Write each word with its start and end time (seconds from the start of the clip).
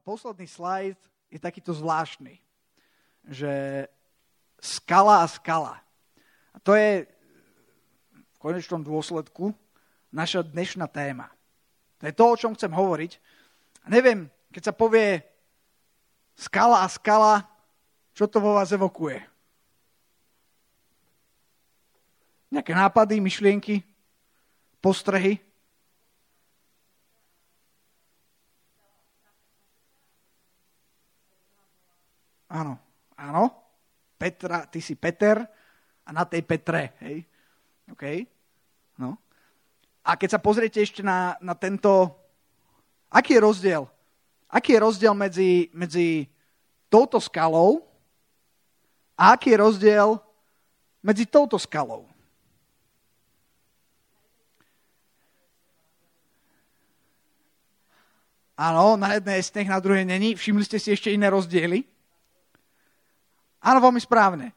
posledný 0.00 0.48
slajd 0.48 0.98
je 1.30 1.38
takýto 1.38 1.76
zvláštny, 1.76 2.40
že 3.28 3.86
skala 4.58 5.22
a 5.22 5.26
skala. 5.28 5.78
A 6.52 6.58
to 6.58 6.74
je 6.74 7.06
v 8.12 8.36
konečnom 8.40 8.80
dôsledku 8.80 9.52
naša 10.10 10.42
dnešná 10.42 10.88
téma. 10.88 11.30
To 12.00 12.08
je 12.08 12.14
to, 12.16 12.24
o 12.24 12.38
čom 12.40 12.56
chcem 12.56 12.72
hovoriť. 12.72 13.12
A 13.84 13.86
neviem, 13.92 14.26
keď 14.50 14.72
sa 14.72 14.74
povie 14.74 15.20
skala 16.34 16.82
a 16.82 16.88
skala, 16.88 17.44
čo 18.16 18.26
to 18.26 18.40
vo 18.40 18.56
vás 18.56 18.72
evokuje? 18.72 19.20
Nejaké 22.50 22.72
nápady, 22.74 23.22
myšlienky, 23.22 23.84
postrehy? 24.82 25.38
Áno, 32.50 32.74
áno. 33.14 33.54
Petra, 34.18 34.66
ty 34.66 34.82
si 34.82 34.98
Peter 34.98 35.40
a 36.04 36.10
na 36.10 36.26
tej 36.26 36.42
Petre, 36.42 36.98
hej? 37.00 37.24
OK? 37.88 38.04
No. 38.98 39.16
A 40.02 40.18
keď 40.18 40.36
sa 40.36 40.40
pozriete 40.42 40.82
ešte 40.82 41.00
na, 41.00 41.38
na 41.38 41.54
tento... 41.54 42.10
Aký 43.08 43.38
je 43.38 43.42
rozdiel? 43.46 43.86
Aký 44.50 44.74
je 44.74 44.82
rozdiel 44.82 45.14
medzi, 45.14 45.70
medzi 45.70 46.26
touto 46.90 47.22
skalou 47.22 47.86
a 49.14 49.38
aký 49.38 49.54
je 49.54 49.58
rozdiel 49.62 50.18
medzi 51.00 51.24
touto 51.24 51.54
skalou? 51.54 52.10
Áno, 58.58 59.00
na 59.00 59.16
jednej 59.16 59.40
je 59.40 59.48
sneh, 59.48 59.70
na 59.70 59.80
druhej 59.80 60.04
není. 60.04 60.36
Všimli 60.36 60.66
ste 60.68 60.76
si 60.76 60.92
ešte 60.92 61.08
iné 61.08 61.32
rozdiely? 61.32 61.99
Áno, 63.60 63.80
veľmi 63.80 64.00
správne. 64.00 64.52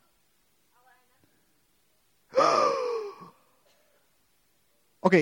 OK. 5.06 5.16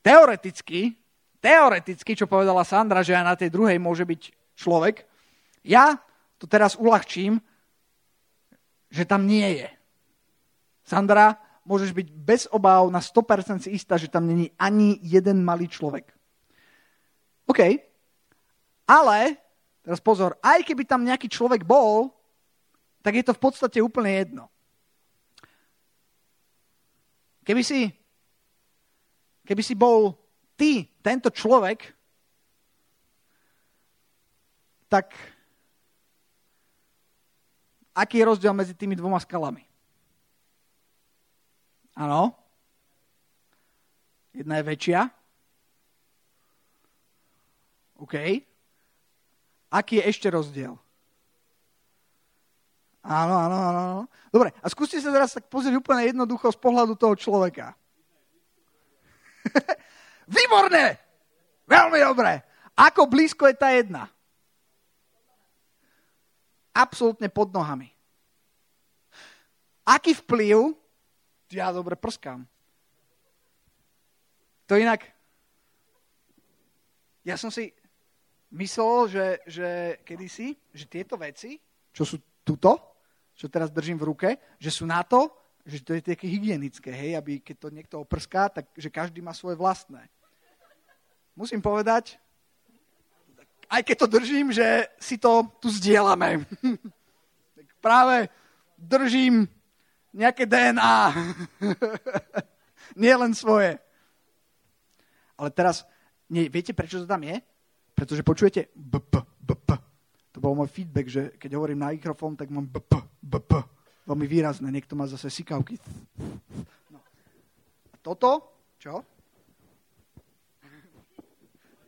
Teoreticky, 0.00 0.96
teoreticky, 1.44 2.16
čo 2.16 2.24
povedala 2.24 2.64
Sandra, 2.64 3.04
že 3.04 3.12
aj 3.12 3.24
na 3.24 3.36
tej 3.36 3.52
druhej 3.52 3.76
môže 3.76 4.08
byť 4.08 4.32
človek, 4.56 5.04
ja 5.60 6.00
to 6.40 6.48
teraz 6.48 6.72
uľahčím, 6.80 7.36
že 8.88 9.04
tam 9.04 9.28
nie 9.28 9.60
je. 9.60 9.68
Sandra, 10.88 11.36
môžeš 11.68 11.92
byť 11.92 12.08
bez 12.16 12.48
obáv 12.50 12.88
na 12.88 12.98
100% 12.98 13.68
si 13.68 13.76
istá, 13.76 14.00
že 14.00 14.08
tam 14.08 14.24
není 14.24 14.48
ani 14.56 14.96
jeden 15.04 15.44
malý 15.44 15.68
človek. 15.68 16.08
OK. 17.46 17.60
Ale, 18.88 19.36
teraz 19.84 20.00
pozor, 20.02 20.34
aj 20.42 20.66
keby 20.66 20.82
tam 20.88 21.06
nejaký 21.06 21.30
človek 21.30 21.62
bol, 21.62 22.10
tak 23.00 23.16
je 23.16 23.24
to 23.24 23.32
v 23.32 23.42
podstate 23.42 23.78
úplne 23.80 24.12
jedno. 24.12 24.44
Keby 27.44 27.62
si, 27.64 27.88
keby 29.48 29.62
si 29.64 29.74
bol 29.74 30.12
ty, 30.54 30.84
tento 31.00 31.32
človek, 31.32 31.88
tak 34.90 35.16
aký 37.96 38.20
je 38.20 38.28
rozdiel 38.28 38.52
medzi 38.52 38.76
tými 38.76 38.94
dvoma 38.94 39.16
skalami? 39.22 39.64
Áno? 41.96 42.36
Jedna 44.30 44.60
je 44.60 44.68
väčšia. 44.68 45.00
OK. 48.00 48.14
Aký 49.70 50.00
je 50.00 50.08
ešte 50.08 50.28
rozdiel? 50.32 50.74
Áno, 53.00 53.32
áno, 53.32 53.56
áno. 53.56 53.84
Dobre, 54.28 54.52
a 54.60 54.66
skúste 54.68 55.00
sa 55.00 55.08
teraz 55.08 55.32
tak 55.32 55.48
pozrieť 55.48 55.80
úplne 55.80 56.04
jednoducho 56.12 56.52
z 56.52 56.58
pohľadu 56.60 56.94
toho 57.00 57.16
človeka. 57.16 57.72
Výborné! 60.36 61.00
Veľmi 61.64 61.98
dobre. 62.04 62.44
Ako 62.76 63.08
blízko 63.08 63.48
je 63.48 63.56
tá 63.56 63.72
jedna? 63.72 64.10
Absolútne 66.76 67.32
pod 67.32 67.50
nohami. 67.50 67.88
Aký 69.88 70.14
vplyv? 70.14 70.76
Ja 71.50 71.72
dobre 71.74 71.96
prskám. 71.96 72.46
To 74.70 74.78
inak... 74.78 75.02
Ja 77.26 77.36
som 77.36 77.52
si 77.52 77.74
myslel, 78.54 78.96
že, 79.12 79.26
že 79.44 79.68
kedysi, 80.06 80.56
že 80.72 80.88
tieto 80.88 81.20
veci, 81.20 81.60
čo 81.92 82.02
sú 82.06 82.16
tuto, 82.42 82.89
čo 83.40 83.48
teraz 83.48 83.72
držím 83.72 83.96
v 83.96 84.12
ruke, 84.12 84.28
že 84.60 84.68
sú 84.68 84.84
na 84.84 85.00
to, 85.00 85.32
že 85.64 85.80
to 85.80 85.96
je 85.96 86.04
také 86.04 86.28
hygienické, 86.28 86.92
hej, 86.92 87.16
aby 87.16 87.40
keď 87.40 87.56
to 87.56 87.68
niekto 87.72 87.96
oprská, 87.96 88.52
tak 88.52 88.68
že 88.76 88.92
každý 88.92 89.24
má 89.24 89.32
svoje 89.32 89.56
vlastné. 89.56 90.12
Musím 91.32 91.64
povedať, 91.64 92.20
aj 93.72 93.80
keď 93.80 93.96
to 93.96 94.12
držím, 94.12 94.52
že 94.52 94.92
si 95.00 95.16
to 95.16 95.48
tu 95.56 95.72
zdieľame. 95.72 96.44
tak 97.56 97.66
práve 97.80 98.28
držím 98.76 99.48
nejaké 100.12 100.44
DNA. 100.44 101.16
Nie 103.00 103.16
len 103.16 103.32
svoje. 103.32 103.80
Ale 105.40 105.48
teraz, 105.56 105.88
nie, 106.28 106.52
viete, 106.52 106.76
prečo 106.76 107.00
to 107.00 107.08
tam 107.08 107.24
je? 107.24 107.40
Pretože 107.96 108.20
počujete 108.20 108.68
bp. 108.76 109.29
To 110.40 110.48
bol 110.48 110.56
môj 110.56 110.72
feedback, 110.72 111.04
že 111.04 111.36
keď 111.36 111.60
hovorím 111.60 111.84
na 111.84 111.92
mikrofón, 111.92 112.32
tak 112.32 112.48
mám 112.48 112.64
bp, 112.64 112.96
bp. 113.20 113.60
Veľmi 114.08 114.24
výrazné. 114.24 114.72
Niekto 114.72 114.96
má 114.96 115.04
zase 115.04 115.28
sikavky. 115.28 115.76
No. 116.88 116.96
A 117.92 117.96
toto, 118.00 118.48
čo? 118.80 119.04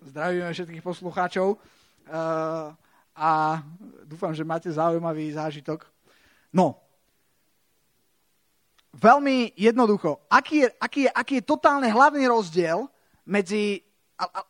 Zdravíme 0.04 0.52
všetkých 0.52 0.84
poslucháčov. 0.84 1.56
Uh, 2.12 2.76
a 3.16 3.64
dúfam, 4.04 4.36
že 4.36 4.44
máte 4.44 4.68
zaujímavý 4.68 5.32
zážitok. 5.32 5.88
No, 6.52 6.76
veľmi 9.00 9.56
jednoducho. 9.56 10.20
Aký 10.28 10.60
je, 10.60 10.68
aký 10.76 11.00
je, 11.08 11.10
aký 11.16 11.34
je 11.40 11.48
totálne 11.48 11.88
hlavný 11.88 12.28
rozdiel 12.28 12.84
medzi, 13.24 13.80
a, 14.20 14.28
a, 14.28 14.40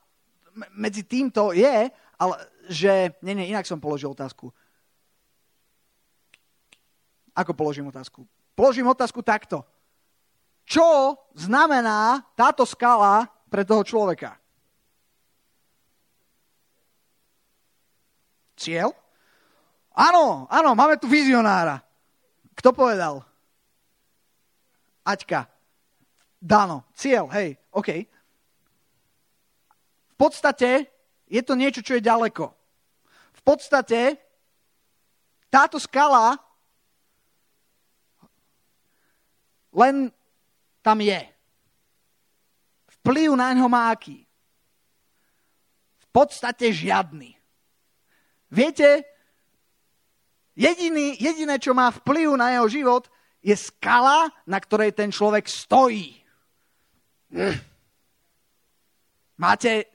medzi 0.75 1.07
týmto 1.07 1.55
je, 1.55 1.87
ale 2.19 2.35
že... 2.69 3.15
Nie, 3.23 3.35
nie, 3.35 3.51
inak 3.51 3.67
som 3.67 3.83
položil 3.83 4.13
otázku. 4.13 4.53
Ako 7.33 7.57
položím 7.57 7.89
otázku? 7.89 8.29
Položím 8.53 8.87
otázku 8.93 9.25
takto. 9.25 9.65
Čo 10.69 11.17
znamená 11.33 12.23
táto 12.37 12.69
skala 12.69 13.27
pre 13.49 13.65
toho 13.65 13.83
človeka? 13.83 14.37
Cieľ? 18.55 18.95
Áno, 19.97 20.47
áno, 20.47 20.71
máme 20.79 21.01
tu 21.01 21.11
vizionára. 21.11 21.83
Kto 22.55 22.71
povedal? 22.71 23.25
Aťka. 25.03 25.51
Dano. 26.39 26.87
Cieľ, 26.95 27.27
hej, 27.33 27.59
OK. 27.75 28.07
V 30.13 30.15
podstate 30.15 30.92
je 31.33 31.41
to 31.41 31.57
niečo, 31.57 31.81
čo 31.81 31.97
je 31.97 32.05
ďaleko. 32.05 32.53
V 33.33 33.41
podstate 33.41 34.21
táto 35.49 35.81
skala 35.81 36.37
len 39.73 40.13
tam 40.85 41.01
je. 41.01 41.21
Vplyv 43.01 43.33
na 43.33 43.57
ňo 43.57 43.67
má 43.73 43.89
aký? 43.89 44.29
V 45.97 46.07
podstate 46.13 46.69
žiadny. 46.69 47.33
Viete, 48.53 49.01
jediný, 50.53 51.17
jediné, 51.17 51.57
čo 51.57 51.73
má 51.73 51.89
vplyv 51.89 52.37
na 52.37 52.53
jeho 52.53 52.69
život, 52.69 53.09
je 53.41 53.57
skala, 53.57 54.29
na 54.45 54.61
ktorej 54.61 54.93
ten 54.93 55.09
človek 55.09 55.49
stojí. 55.49 56.21
Máte 59.41 59.92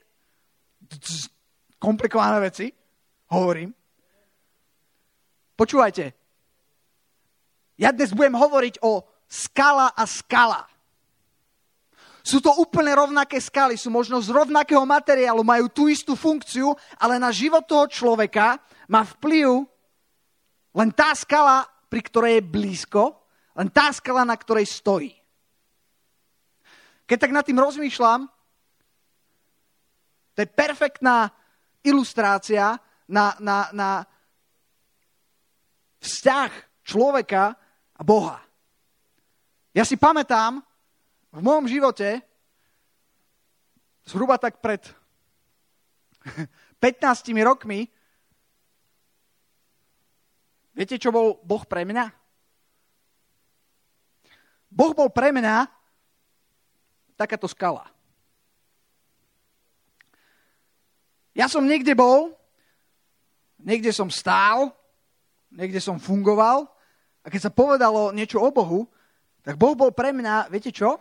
komplikované 1.78 2.38
veci, 2.42 2.72
hovorím. 3.32 3.74
Počúvajte, 5.58 6.06
ja 7.78 7.90
dnes 7.94 8.14
budem 8.14 8.38
hovoriť 8.38 8.82
o 8.86 9.02
skala 9.26 9.94
a 9.94 10.04
skala. 10.06 10.66
Sú 12.28 12.44
to 12.44 12.52
úplne 12.60 12.92
rovnaké 12.92 13.40
skaly, 13.40 13.80
sú 13.80 13.88
možno 13.88 14.20
z 14.20 14.36
rovnakého 14.36 14.84
materiálu, 14.84 15.48
majú 15.48 15.72
tú 15.72 15.88
istú 15.88 16.12
funkciu, 16.12 16.76
ale 17.00 17.16
na 17.16 17.32
život 17.32 17.64
toho 17.64 17.88
človeka 17.88 18.60
má 18.92 19.08
vplyv 19.08 19.64
len 20.76 20.90
tá 20.92 21.16
skala, 21.16 21.64
pri 21.88 22.02
ktorej 22.04 22.32
je 22.38 22.52
blízko, 22.52 23.16
len 23.56 23.72
tá 23.72 23.90
skala, 23.96 24.28
na 24.28 24.36
ktorej 24.36 24.68
stojí. 24.68 25.16
Keď 27.08 27.18
tak 27.18 27.32
nad 27.32 27.48
tým 27.48 27.58
rozmýšľam, 27.58 28.28
to 30.38 30.46
je 30.46 30.54
perfektná, 30.54 31.34
ilustrácia 31.82 32.78
na, 33.10 33.34
na, 33.42 33.74
na 33.74 33.90
vzťah 35.98 36.52
človeka 36.86 37.58
a 37.98 38.02
Boha. 38.06 38.38
Ja 39.74 39.82
si 39.82 39.98
pamätám 39.98 40.62
v 41.34 41.40
môjom 41.42 41.66
živote, 41.66 42.22
zhruba 44.06 44.38
tak 44.38 44.62
pred 44.62 44.86
15 46.86 47.34
rokmi, 47.42 47.90
viete, 50.78 51.02
čo 51.02 51.10
bol 51.10 51.42
Boh 51.42 51.66
pre 51.66 51.82
mňa? 51.82 52.14
Boh 54.70 54.94
bol 54.94 55.10
pre 55.10 55.34
mňa 55.34 55.66
takáto 57.18 57.50
skala. 57.50 57.97
Ja 61.38 61.46
som 61.46 61.70
niekde 61.70 61.94
bol, 61.94 62.34
niekde 63.62 63.94
som 63.94 64.10
stál, 64.10 64.74
niekde 65.54 65.78
som 65.78 66.02
fungoval 66.02 66.66
a 67.22 67.30
keď 67.30 67.46
sa 67.46 67.52
povedalo 67.54 68.10
niečo 68.10 68.42
o 68.42 68.50
Bohu, 68.50 68.90
tak 69.46 69.54
Boh 69.54 69.78
bol 69.78 69.94
pre 69.94 70.10
mňa, 70.10 70.50
viete 70.50 70.74
čo? 70.74 70.98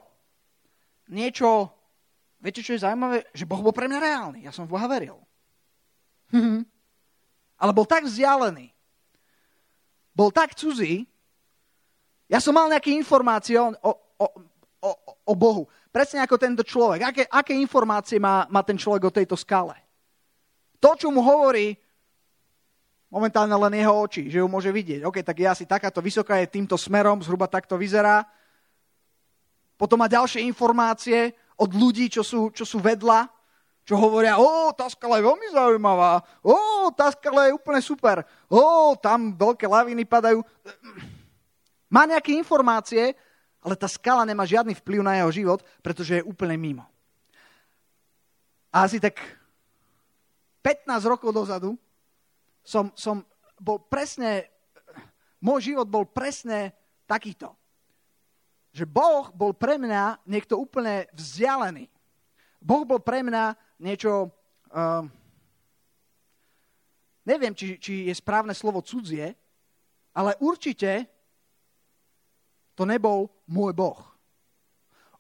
Niečo, 1.09 1.73
viete 2.37 2.61
čo 2.61 2.77
je 2.77 2.85
zaujímavé? 2.85 3.25
Že 3.33 3.49
Boh 3.49 3.65
bol 3.65 3.73
pre 3.73 3.89
mňa 3.89 3.97
reálny. 3.97 4.41
Ja 4.45 4.53
som 4.53 4.69
v 4.69 4.77
Boha 4.77 4.85
veril. 4.85 5.17
Ale 7.57 7.73
bol 7.73 7.89
tak 7.89 8.05
vzdialený. 8.05 8.69
Bol 10.13 10.29
tak 10.29 10.53
cudzí. 10.53 11.09
Ja 12.29 12.45
som 12.45 12.53
mal 12.53 12.69
nejaké 12.69 12.93
informácie 12.93 13.57
o, 13.57 13.73
o, 13.73 13.93
o, 14.85 14.91
o 15.25 15.33
Bohu. 15.33 15.65
Presne 15.89 16.21
ako 16.21 16.37
tento 16.37 16.61
človek. 16.61 17.01
Aké, 17.09 17.23
aké 17.25 17.57
informácie 17.57 18.21
má, 18.21 18.45
má 18.53 18.61
ten 18.61 18.77
človek 18.77 19.09
o 19.09 19.15
tejto 19.15 19.39
skale? 19.39 19.86
To, 20.81 20.91
čo 20.95 21.09
mu 21.09 21.25
hovorí, 21.25 21.77
momentálne 23.09 23.55
len 23.55 23.81
jeho 23.81 23.95
oči, 23.95 24.29
že 24.29 24.43
ju 24.43 24.49
môže 24.51 24.69
vidieť. 24.69 25.07
OK, 25.07 25.23
tak 25.23 25.41
je 25.41 25.47
asi 25.49 25.65
takáto 25.65 26.05
vysoká, 26.05 26.37
je 26.43 26.53
týmto 26.53 26.77
smerom, 26.77 27.23
zhruba 27.23 27.49
takto 27.49 27.79
vyzerá. 27.79 28.27
Potom 29.77 30.01
má 30.01 30.09
ďalšie 30.09 30.45
informácie 30.45 31.37
od 31.57 31.71
ľudí, 31.73 32.13
čo 32.13 32.21
sú, 32.21 32.53
čo 32.53 32.65
sú 32.69 32.81
vedľa, 32.81 33.29
čo 33.87 33.95
hovoria, 33.95 34.35
o, 34.37 34.75
tá 34.75 34.91
skala 34.91 35.23
je 35.23 35.29
veľmi 35.31 35.49
zaujímavá, 35.55 36.19
o, 36.43 36.91
tá 36.91 37.07
skala 37.15 37.47
je 37.47 37.55
úplne 37.55 37.79
super, 37.79 38.27
o, 38.51 38.93
tam 38.99 39.31
veľké 39.31 39.63
laviny 39.71 40.03
padajú. 40.03 40.43
Má 41.87 42.03
nejaké 42.03 42.35
informácie, 42.35 43.15
ale 43.63 43.79
tá 43.79 43.87
skala 43.87 44.27
nemá 44.27 44.43
žiadny 44.43 44.75
vplyv 44.83 45.01
na 45.07 45.23
jeho 45.23 45.31
život, 45.31 45.63
pretože 45.87 46.19
je 46.19 46.27
úplne 46.27 46.59
mimo. 46.59 46.83
A 48.75 48.91
asi 48.91 48.99
tak 48.99 49.23
15 50.67 51.07
rokov 51.07 51.31
dozadu 51.31 51.79
som, 52.67 52.91
som 52.99 53.23
bol 53.55 53.79
presne, 53.79 54.51
môj 55.39 55.71
život 55.71 55.87
bol 55.87 56.03
presne 56.03 56.75
takýto. 57.07 57.55
Že 58.75 58.91
Boh 58.91 59.31
bol 59.31 59.55
pre 59.55 59.79
mňa 59.79 60.27
niekto 60.27 60.59
úplne 60.59 61.07
vzdialený. 61.15 61.87
Boh 62.59 62.83
bol 62.83 62.99
pre 62.99 63.23
mňa 63.23 63.55
niečo, 63.79 64.27
uh, 64.75 65.07
neviem, 67.23 67.55
či, 67.55 67.79
či 67.79 68.11
je 68.11 68.15
správne 68.19 68.51
slovo 68.51 68.83
cudzie, 68.83 69.39
ale 70.19 70.35
určite 70.43 71.07
to 72.75 72.83
nebol 72.83 73.31
môj 73.47 73.71
Boh. 73.71 74.03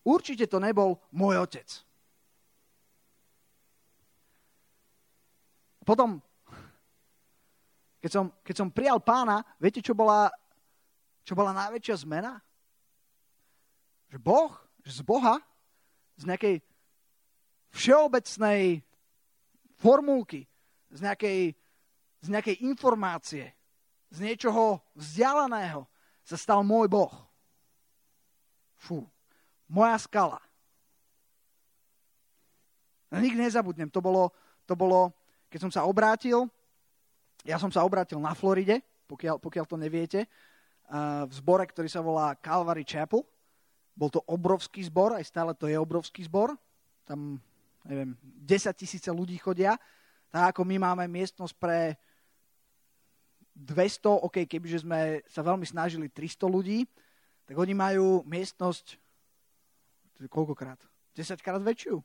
Určite 0.02 0.50
to 0.50 0.58
nebol 0.58 0.98
môj 1.14 1.38
otec. 1.38 1.85
Potom, 5.86 6.18
keď 8.02 8.10
som, 8.10 8.26
keď 8.42 8.54
som 8.58 8.74
prijal 8.74 8.98
pána, 8.98 9.46
viete, 9.62 9.78
čo 9.78 9.94
bola, 9.94 10.26
čo 11.22 11.38
bola 11.38 11.54
najväčšia 11.54 12.02
zmena? 12.02 12.42
Že 14.10 14.18
Boh, 14.18 14.50
že 14.82 14.98
z 14.98 15.02
Boha, 15.06 15.38
z 16.18 16.26
nejakej 16.26 16.56
všeobecnej 17.70 18.82
formulky, 19.78 20.50
z 20.90 21.06
nejakej, 21.06 21.54
z 22.22 22.28
nejakej 22.34 22.56
informácie, 22.66 23.54
z 24.10 24.18
niečoho 24.18 24.82
vzdialeného 24.98 25.86
sa 26.26 26.34
stal 26.34 26.66
môj 26.66 26.90
Boh. 26.90 27.14
Fú, 28.74 29.06
moja 29.70 29.94
skala. 30.02 30.42
Nikdy 33.14 33.48
nezabudnem, 33.48 33.88
to 33.88 34.02
bolo, 34.02 34.34
to 34.66 34.74
bolo 34.74 35.15
keď 35.50 35.58
som 35.66 35.72
sa 35.72 35.86
obrátil, 35.86 36.50
ja 37.46 37.56
som 37.62 37.70
sa 37.70 37.86
obrátil 37.86 38.18
na 38.18 38.34
Floride, 38.34 38.82
pokiaľ, 39.06 39.38
pokiaľ 39.38 39.64
to 39.70 39.76
neviete, 39.78 40.26
v 41.26 41.32
zbore, 41.34 41.66
ktorý 41.66 41.90
sa 41.90 42.02
volá 42.02 42.34
Calvary 42.38 42.86
Chapel. 42.86 43.26
Bol 43.96 44.10
to 44.12 44.22
obrovský 44.28 44.84
zbor, 44.86 45.16
aj 45.16 45.24
stále 45.24 45.56
to 45.56 45.66
je 45.66 45.78
obrovský 45.78 46.26
zbor. 46.26 46.54
Tam, 47.08 47.40
neviem, 47.86 48.14
10 48.44 48.70
tisíce 48.76 49.08
ľudí 49.10 49.38
chodia. 49.38 49.78
Tak 50.30 50.54
ako 50.54 50.62
my 50.68 50.76
máme 50.78 51.04
miestnosť 51.08 51.54
pre 51.56 51.96
200, 53.56 54.04
ok, 54.28 54.44
kebyže 54.44 54.84
sme 54.84 55.24
sa 55.32 55.40
veľmi 55.40 55.64
snažili 55.64 56.12
300 56.12 56.44
ľudí, 56.44 56.84
tak 57.48 57.56
oni 57.56 57.72
majú 57.72 58.20
miestnosť 58.28 59.00
koľkokrát? 60.28 60.76
10 61.16 61.40
krát 61.40 61.62
väčšiu. 61.64 61.96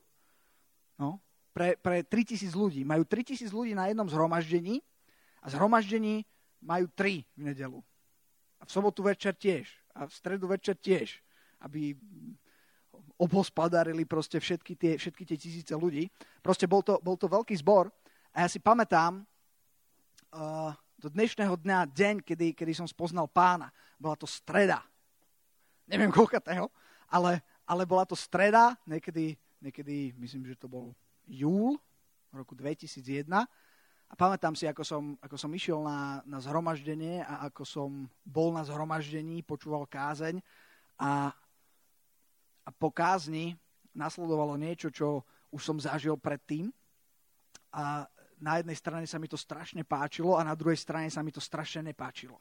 No, 0.95 1.19
pre, 1.51 1.75
pre 1.79 2.03
3000 2.03 2.51
ľudí. 2.55 2.81
Majú 2.87 3.03
3000 3.05 3.51
ľudí 3.51 3.75
na 3.75 3.91
jednom 3.91 4.07
zhromaždení 4.07 4.79
a 5.43 5.51
zhromaždení 5.51 6.23
majú 6.63 6.87
3 6.95 7.23
v 7.37 7.41
nedelu. 7.41 7.79
A 8.61 8.65
v 8.65 8.71
sobotu 8.71 9.03
večer 9.03 9.35
tiež. 9.35 9.67
A 9.91 10.07
v 10.07 10.11
stredu 10.13 10.47
večer 10.47 10.77
tiež. 10.79 11.19
Aby 11.61 11.97
obhospodarili 13.21 14.05
proste 14.09 14.41
všetky 14.41 14.73
tie, 14.73 14.91
všetky 14.97 15.23
tie 15.29 15.37
tisíce 15.37 15.73
ľudí. 15.77 16.09
Proste 16.41 16.65
bol 16.65 16.81
to, 16.81 16.97
bol 17.05 17.13
to 17.13 17.29
veľký 17.29 17.53
zbor 17.61 17.93
a 18.33 18.45
ja 18.45 18.47
si 18.49 18.57
pamätám 18.57 19.21
uh, 19.21 20.73
do 20.97 21.07
dnešného 21.13 21.53
dňa, 21.53 21.79
deň, 21.93 22.15
kedy, 22.25 22.57
kedy 22.57 22.73
som 22.73 22.89
spoznal 22.89 23.29
pána. 23.29 23.69
Bola 24.01 24.17
to 24.17 24.25
streda. 24.25 24.81
Neviem 25.85 26.09
koľkatého, 26.09 26.65
ale, 27.13 27.45
ale 27.69 27.83
bola 27.85 28.09
to 28.09 28.17
streda, 28.17 28.73
niekedy, 28.89 29.37
niekedy 29.61 30.17
myslím, 30.17 30.49
že 30.49 30.57
to 30.57 30.65
bol 30.65 30.97
júl 31.31 31.79
roku 32.35 32.51
2001 32.51 33.31
a 34.11 34.13
pamätám 34.19 34.51
si, 34.51 34.67
ako 34.67 34.83
som, 34.83 35.03
ako 35.23 35.39
som 35.39 35.51
išiel 35.55 35.79
na, 35.79 36.19
na 36.27 36.43
zhromaždenie 36.43 37.23
a 37.23 37.47
ako 37.47 37.63
som 37.63 37.89
bol 38.27 38.51
na 38.51 38.67
zhromaždení, 38.67 39.39
počúval 39.39 39.87
kázeň 39.87 40.43
a, 40.99 41.31
a 42.67 42.69
po 42.75 42.91
kázni 42.91 43.55
nasledovalo 43.95 44.59
niečo, 44.59 44.91
čo 44.91 45.23
už 45.55 45.61
som 45.63 45.77
zažil 45.79 46.19
predtým 46.19 46.67
a 47.71 48.03
na 48.41 48.59
jednej 48.59 48.75
strane 48.75 49.07
sa 49.07 49.15
mi 49.15 49.31
to 49.31 49.39
strašne 49.39 49.87
páčilo 49.87 50.35
a 50.35 50.43
na 50.43 50.57
druhej 50.57 50.79
strane 50.79 51.07
sa 51.07 51.23
mi 51.23 51.31
to 51.31 51.39
strašne 51.39 51.87
nepáčilo. 51.93 52.35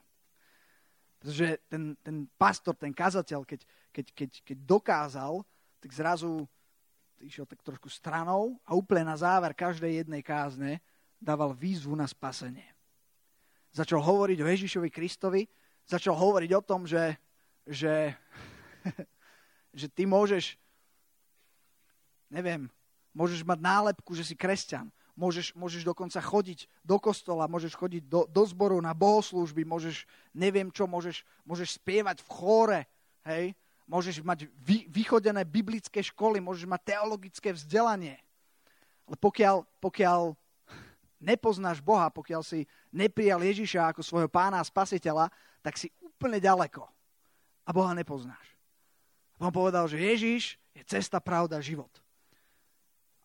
Pretože 1.20 1.60
ten, 1.68 1.92
ten 2.00 2.24
pastor, 2.40 2.72
ten 2.72 2.96
kazateľ, 2.96 3.44
keď, 3.44 3.60
keď, 3.92 4.06
keď, 4.16 4.30
keď 4.40 4.58
dokázal, 4.64 5.44
tak 5.76 5.90
zrazu 5.92 6.48
išiel 7.20 7.44
tak 7.44 7.60
trošku 7.60 7.92
stranou 7.92 8.56
a 8.64 8.72
úplne 8.72 9.04
na 9.04 9.16
záver 9.16 9.52
každej 9.52 10.04
jednej 10.04 10.24
kázne 10.24 10.80
dával 11.20 11.52
výzvu 11.52 11.92
na 11.92 12.08
spasenie. 12.08 12.64
Začal 13.70 14.00
hovoriť 14.02 14.38
o 14.40 14.50
Ježišovi 14.50 14.88
Kristovi, 14.90 15.46
začal 15.84 16.16
hovoriť 16.16 16.50
o 16.56 16.62
tom, 16.64 16.88
že, 16.88 17.14
že, 17.68 18.16
že 19.78 19.86
ty 19.92 20.08
môžeš, 20.08 20.56
neviem, 22.32 22.66
môžeš 23.12 23.44
mať 23.44 23.58
nálepku, 23.60 24.16
že 24.16 24.24
si 24.24 24.34
kresťan, 24.34 24.88
môžeš, 25.14 25.52
môžeš 25.52 25.84
dokonca 25.84 26.18
chodiť 26.18 26.66
do 26.80 26.96
kostola, 26.96 27.50
môžeš 27.50 27.76
chodiť 27.76 28.02
do, 28.08 28.24
do 28.24 28.42
zboru 28.48 28.80
na 28.80 28.96
bohoslúžby, 28.96 29.68
môžeš, 29.68 30.08
neviem 30.32 30.72
čo, 30.72 30.88
môžeš, 30.88 31.22
môžeš 31.44 31.76
spievať 31.76 32.24
v 32.24 32.28
chóre, 32.32 32.80
hej, 33.28 33.52
môžeš 33.90 34.22
mať 34.22 34.46
vy, 34.62 34.86
vychodené 34.86 35.42
biblické 35.42 35.98
školy, 35.98 36.38
môžeš 36.38 36.70
mať 36.70 36.94
teologické 36.94 37.50
vzdelanie. 37.50 38.14
Ale 39.10 39.18
pokiaľ, 39.18 39.66
pokiaľ 39.82 40.38
nepoznáš 41.18 41.82
Boha, 41.82 42.06
pokiaľ 42.06 42.46
si 42.46 42.70
neprijal 42.94 43.42
Ježiša 43.42 43.90
ako 43.90 44.06
svojho 44.06 44.30
pána 44.30 44.62
a 44.62 44.64
spasiteľa, 44.64 45.26
tak 45.58 45.74
si 45.74 45.90
úplne 45.98 46.38
ďaleko. 46.38 46.86
A 47.66 47.70
Boha 47.74 47.90
nepoznáš. 47.92 48.54
On 49.42 49.50
povedal, 49.50 49.90
že 49.90 49.98
Ježiš 49.98 50.54
je 50.70 50.82
cesta, 50.86 51.18
pravda, 51.18 51.58
život. 51.58 51.90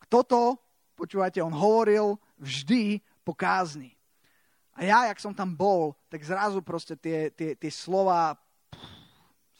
A 0.02 0.04
toto, 0.10 0.58
počúvajte, 0.98 1.46
on 1.46 1.54
hovoril 1.54 2.18
vždy 2.42 3.00
po 3.22 3.38
kázni. 3.38 3.94
A 4.76 4.84
ja, 4.84 5.08
jak 5.08 5.24
som 5.24 5.32
tam 5.32 5.56
bol, 5.56 5.96
tak 6.12 6.20
zrazu 6.26 6.60
proste 6.60 7.00
tie, 7.00 7.32
tie, 7.32 7.56
tie 7.56 7.72
slova 7.72 8.36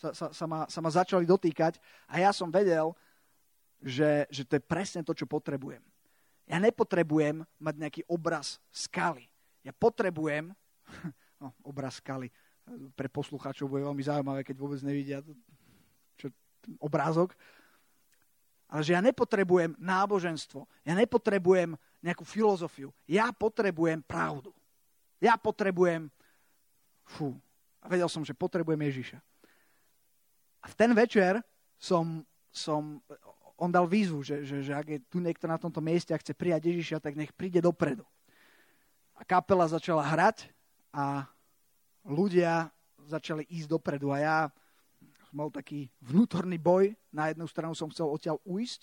sa, 0.06 0.14
sa, 0.14 0.26
sa, 0.30 0.46
ma, 0.46 0.70
sa 0.70 0.80
ma 0.84 0.92
začali 0.94 1.26
dotýkať 1.26 1.82
a 2.06 2.22
ja 2.22 2.30
som 2.30 2.54
vedel, 2.54 2.94
že, 3.82 4.30
že 4.30 4.46
to 4.46 4.62
je 4.62 4.64
presne 4.64 5.02
to, 5.02 5.18
čo 5.18 5.26
potrebujem. 5.26 5.82
Ja 6.46 6.62
nepotrebujem 6.62 7.42
mať 7.58 7.76
nejaký 7.82 8.02
obraz 8.06 8.62
skaly. 8.70 9.26
Ja 9.66 9.74
potrebujem, 9.74 10.54
no, 11.42 11.50
obraz 11.66 11.98
skaly, 11.98 12.30
pre 12.94 13.10
poslucháčov 13.10 13.70
bude 13.70 13.86
veľmi 13.86 14.04
zaujímavé, 14.06 14.46
keď 14.46 14.56
vôbec 14.58 14.82
nevidia 14.86 15.26
čo, 16.18 16.30
obrázok, 16.78 17.34
ale 18.66 18.82
že 18.82 18.98
ja 18.98 19.02
nepotrebujem 19.02 19.78
náboženstvo, 19.78 20.66
ja 20.82 20.94
nepotrebujem 20.98 21.78
nejakú 22.02 22.26
filozofiu, 22.26 22.90
ja 23.06 23.30
potrebujem 23.30 24.02
pravdu. 24.02 24.50
Ja 25.22 25.38
potrebujem, 25.40 26.10
fú, 27.06 27.38
a 27.82 27.86
vedel 27.90 28.10
som, 28.10 28.26
že 28.26 28.34
potrebujem 28.34 28.82
Ježiša. 28.82 29.18
A 30.66 30.68
v 30.68 30.74
ten 30.74 30.90
večer 30.98 31.38
som, 31.78 32.26
som 32.50 32.98
on 33.54 33.70
dal 33.70 33.86
výzvu, 33.86 34.26
že, 34.26 34.42
že, 34.42 34.66
že 34.66 34.74
ak 34.74 34.88
je 34.90 35.00
tu 35.06 35.22
niekto 35.22 35.46
na 35.46 35.62
tomto 35.62 35.78
mieste 35.78 36.10
a 36.10 36.18
chce 36.18 36.34
prijať 36.34 36.74
Ježiša, 36.74 36.98
tak 37.06 37.14
nech 37.14 37.30
príde 37.38 37.62
dopredu. 37.62 38.02
A 39.14 39.22
kapela 39.22 39.70
začala 39.70 40.02
hrať 40.02 40.50
a 40.90 41.30
ľudia 42.04 42.74
začali 43.06 43.46
ísť 43.46 43.78
dopredu. 43.78 44.10
A 44.10 44.18
ja 44.18 44.38
mal 45.30 45.54
taký 45.54 45.88
vnútorný 46.02 46.58
boj. 46.58 46.98
Na 47.14 47.30
jednu 47.30 47.46
stranu 47.46 47.78
som 47.78 47.94
chcel 47.94 48.10
odtiaľ 48.10 48.42
ujsť, 48.44 48.82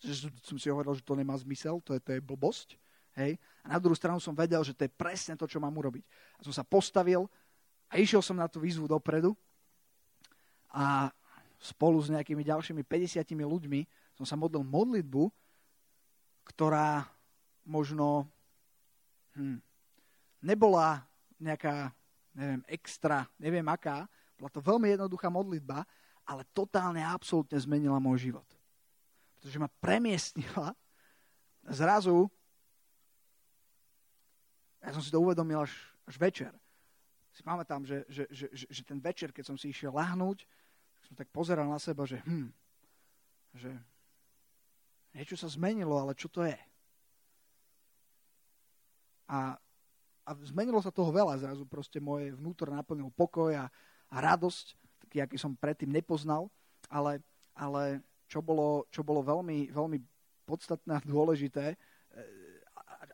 že 0.00 0.30
som 0.46 0.56
si 0.56 0.70
hovoril, 0.70 0.94
že 0.94 1.02
to 1.02 1.18
nemá 1.18 1.34
zmysel, 1.36 1.82
to 1.82 1.96
je, 1.96 2.00
to 2.00 2.16
je 2.16 2.20
blbosť. 2.22 2.78
Hej? 3.18 3.40
A 3.66 3.76
na 3.76 3.78
druhú 3.82 3.98
stranu 3.98 4.22
som 4.22 4.36
vedel, 4.36 4.62
že 4.62 4.76
to 4.76 4.86
je 4.86 4.92
presne 4.92 5.34
to, 5.34 5.48
čo 5.48 5.58
mám 5.58 5.74
urobiť. 5.74 6.04
A 6.38 6.46
som 6.46 6.54
sa 6.54 6.62
postavil 6.62 7.26
a 7.90 7.98
išiel 7.98 8.22
som 8.22 8.38
na 8.38 8.46
tú 8.46 8.62
výzvu 8.62 8.86
dopredu 8.86 9.34
a 10.76 11.08
spolu 11.56 11.96
s 12.04 12.12
nejakými 12.12 12.44
ďalšími 12.44 12.84
50 12.84 13.24
ľuďmi 13.32 13.80
som 14.20 14.28
sa 14.28 14.36
modlil 14.36 14.60
modlitbu, 14.60 15.32
ktorá 16.52 17.08
možno 17.64 18.28
hm, 19.32 19.56
nebola 20.44 21.00
nejaká, 21.40 21.88
neviem, 22.36 22.60
extra, 22.68 23.24
neviem 23.40 23.64
aká, 23.66 24.04
bola 24.36 24.52
to 24.52 24.60
veľmi 24.60 24.92
jednoduchá 24.92 25.32
modlitba, 25.32 25.88
ale 26.28 26.44
totálne 26.52 27.00
a 27.00 27.16
absolútne 27.16 27.56
zmenila 27.56 27.96
môj 27.96 28.30
život. 28.30 28.48
Pretože 29.40 29.56
ma 29.56 29.72
premiestnila 29.80 30.76
zrazu, 31.72 32.28
ja 34.84 34.92
som 34.92 35.00
si 35.00 35.08
to 35.08 35.24
uvedomil 35.24 35.64
až, 35.64 35.72
až 36.04 36.16
večer, 36.20 36.52
si 37.36 37.44
pamätám, 37.44 37.84
že, 37.84 38.00
že, 38.08 38.24
že, 38.32 38.46
že, 38.48 38.80
ten 38.80 38.96
večer, 38.96 39.28
keď 39.28 39.44
som 39.44 39.56
si 39.60 39.68
išiel 39.68 39.92
lahnúť, 39.92 40.48
som 41.06 41.14
tak 41.14 41.30
pozeral 41.30 41.70
na 41.70 41.78
seba, 41.78 42.02
že 42.02 42.18
hm, 42.26 42.50
že 43.56 43.72
niečo 45.16 45.34
sa 45.40 45.48
zmenilo, 45.48 45.96
ale 45.96 46.12
čo 46.12 46.28
to 46.28 46.44
je? 46.44 46.58
A, 49.26 49.56
a 50.22 50.30
zmenilo 50.44 50.78
sa 50.84 50.92
toho 50.92 51.10
veľa 51.10 51.40
zrazu, 51.40 51.64
proste 51.64 51.98
moje 51.98 52.36
vnútor 52.36 52.70
naplnil 52.70 53.08
pokoj 53.16 53.56
a, 53.56 53.66
a 54.12 54.16
radosť, 54.20 54.76
taký, 55.02 55.18
aký 55.24 55.36
som 55.40 55.56
predtým 55.56 55.90
nepoznal, 55.90 56.52
ale, 56.92 57.24
ale 57.56 58.04
čo 58.28 58.44
bolo, 58.44 58.86
čo 58.92 59.02
bolo 59.02 59.24
veľmi, 59.24 59.72
veľmi 59.72 59.98
podstatné 60.46 60.92
a 60.94 61.02
dôležité 61.02 61.74
e, 61.74 61.76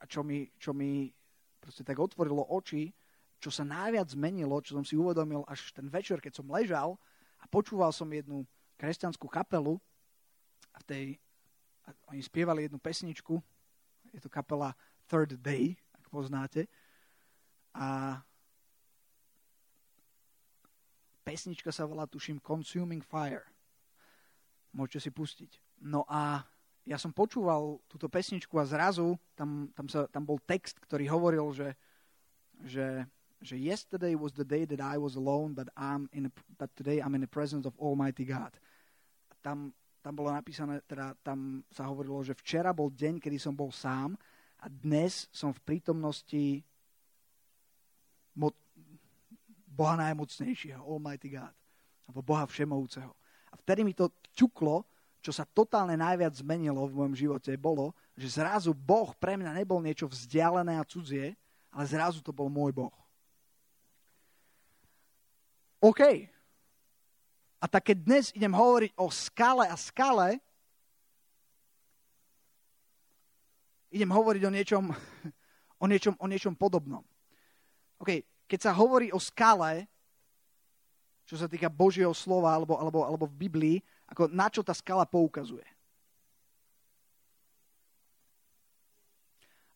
a 0.03 0.05
čo 0.05 0.21
mi, 0.21 0.51
čo 0.61 0.77
mi 0.77 1.09
proste 1.63 1.87
tak 1.87 1.97
otvorilo 1.97 2.45
oči, 2.51 2.93
čo 3.39 3.49
sa 3.49 3.65
najviac 3.65 4.13
zmenilo, 4.13 4.61
čo 4.61 4.77
som 4.77 4.85
si 4.85 4.99
uvedomil 4.99 5.47
až 5.47 5.71
ten 5.73 5.87
večer, 5.89 6.19
keď 6.19 6.43
som 6.43 6.51
ležal 6.51 6.99
a 7.43 7.45
počúval 7.51 7.91
som 7.91 8.07
jednu 8.07 8.47
kresťanskú 8.79 9.27
kapelu 9.27 9.83
a 10.71 10.77
v 10.81 10.85
tej, 10.87 11.05
a 11.85 11.91
oni 12.15 12.23
spievali 12.23 12.71
jednu 12.71 12.79
pesničku, 12.79 13.43
je 14.15 14.21
to 14.23 14.31
kapela 14.31 14.79
Third 15.11 15.43
Day, 15.43 15.75
ak 15.99 16.07
poznáte, 16.07 16.71
a 17.75 18.21
pesnička 21.25 21.73
sa 21.73 21.89
volá, 21.89 22.07
tuším, 22.07 22.39
Consuming 22.39 23.03
Fire. 23.03 23.49
Môžete 24.77 25.09
si 25.09 25.11
pustiť. 25.13 25.51
No 25.83 26.05
a 26.09 26.45
ja 26.85 26.99
som 26.99 27.15
počúval 27.15 27.79
túto 27.87 28.11
pesničku 28.11 28.59
a 28.59 28.69
zrazu 28.69 29.17
tam, 29.39 29.71
tam, 29.73 29.87
sa, 29.87 30.11
tam 30.11 30.27
bol 30.27 30.37
text, 30.43 30.83
ktorý 30.83 31.07
hovoril, 31.09 31.47
že, 31.55 31.79
že 32.67 33.07
že 33.43 33.59
yesterday 33.59 34.15
was 34.15 34.33
the 34.33 34.47
day 34.47 34.63
that 34.65 34.79
I 34.79 34.97
was 34.97 35.19
alone, 35.19 35.53
but, 35.53 35.69
I'm 35.75 36.07
in 36.15 36.31
but 36.57 36.71
today 36.79 37.03
I'm 37.03 37.19
in 37.19 37.27
the 37.27 37.31
presence 37.31 37.67
of 37.67 37.75
Almighty 37.77 38.23
God. 38.23 38.55
A 39.29 39.35
tam, 39.43 39.75
tam 40.01 40.15
bolo 40.15 40.31
napísané, 40.31 40.79
teda 40.87 41.19
tam 41.27 41.67
sa 41.75 41.91
hovorilo, 41.91 42.23
že 42.23 42.39
včera 42.39 42.71
bol 42.71 42.89
deň, 42.95 43.19
kedy 43.19 43.39
som 43.43 43.53
bol 43.53 43.75
sám 43.75 44.15
a 44.63 44.71
dnes 44.71 45.27
som 45.35 45.51
v 45.51 45.61
prítomnosti 45.67 46.63
mo- 48.39 48.55
Boha 49.67 49.99
najmocnejšieho, 49.99 50.87
Almighty 50.87 51.35
God, 51.35 51.55
alebo 52.07 52.21
Boha 52.23 52.47
všemovúceho. 52.47 53.11
A 53.51 53.55
vtedy 53.59 53.83
mi 53.83 53.93
to 53.93 54.07
ťuklo, 54.39 54.87
čo 55.19 55.35
sa 55.35 55.43
totálne 55.43 55.99
najviac 55.99 56.35
zmenilo 56.39 56.87
v 56.87 56.99
mojom 56.99 57.15
živote, 57.15 57.51
bolo, 57.59 57.91
že 58.15 58.39
zrazu 58.39 58.71
Boh 58.71 59.11
pre 59.19 59.35
mňa 59.35 59.55
nebol 59.55 59.83
niečo 59.83 60.07
vzdialené 60.07 60.79
a 60.79 60.87
cudzie, 60.87 61.35
ale 61.75 61.85
zrazu 61.91 62.23
to 62.23 62.31
bol 62.31 62.47
môj 62.47 62.71
Boh. 62.71 63.02
OK. 65.83 66.31
A 67.59 67.67
tak 67.67 67.91
keď 67.91 67.97
dnes 68.07 68.25
idem 68.39 68.55
hovoriť 68.55 68.95
o 68.95 69.11
skale 69.11 69.67
a 69.67 69.75
skale, 69.75 70.39
idem 73.91 74.07
hovoriť 74.07 74.43
o 74.47 74.55
niečom, 74.55 74.85
o 75.83 75.87
niečom, 75.91 76.15
o 76.23 76.27
niečom 76.31 76.55
podobnom. 76.55 77.03
OK, 77.99 78.23
keď 78.47 78.71
sa 78.71 78.73
hovorí 78.79 79.11
o 79.11 79.19
skale, 79.19 79.91
čo 81.27 81.35
sa 81.35 81.51
týka 81.51 81.67
Božieho 81.67 82.15
slova 82.15 82.55
alebo, 82.55 82.79
alebo, 82.79 83.03
alebo 83.03 83.27
v 83.27 83.39
Biblii, 83.47 83.77
ako 84.07 84.31
na 84.31 84.47
čo 84.51 84.63
tá 84.63 84.75
skala 84.75 85.03
poukazuje. 85.03 85.67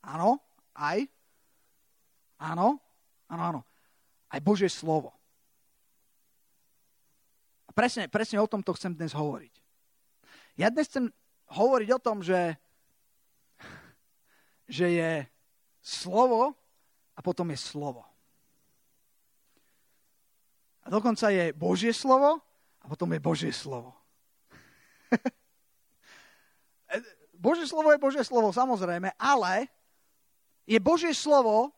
Áno, 0.06 0.38
aj. 0.70 1.02
Áno, 2.38 2.78
áno, 3.26 3.42
áno. 3.42 3.60
Aj 4.30 4.38
Božie 4.38 4.70
slovo 4.70 5.15
presne, 7.76 8.08
presne 8.08 8.40
o 8.40 8.48
tomto 8.48 8.72
chcem 8.72 8.96
dnes 8.96 9.12
hovoriť. 9.12 9.52
Ja 10.56 10.72
dnes 10.72 10.88
chcem 10.88 11.12
hovoriť 11.52 11.88
o 11.92 12.00
tom, 12.00 12.24
že, 12.24 12.56
že 14.64 14.88
je 14.88 15.12
slovo 15.84 16.56
a 17.12 17.20
potom 17.20 17.52
je 17.52 17.60
slovo. 17.60 18.08
A 20.88 20.88
dokonca 20.88 21.28
je 21.28 21.52
Božie 21.52 21.92
slovo 21.92 22.40
a 22.80 22.84
potom 22.88 23.12
je 23.12 23.20
Božie 23.20 23.52
slovo. 23.52 23.92
Božie 27.36 27.68
slovo 27.68 27.92
je 27.92 28.00
Božie 28.00 28.24
slovo, 28.24 28.48
samozrejme, 28.48 29.12
ale 29.20 29.68
je 30.64 30.80
Božie 30.80 31.12
slovo, 31.12 31.68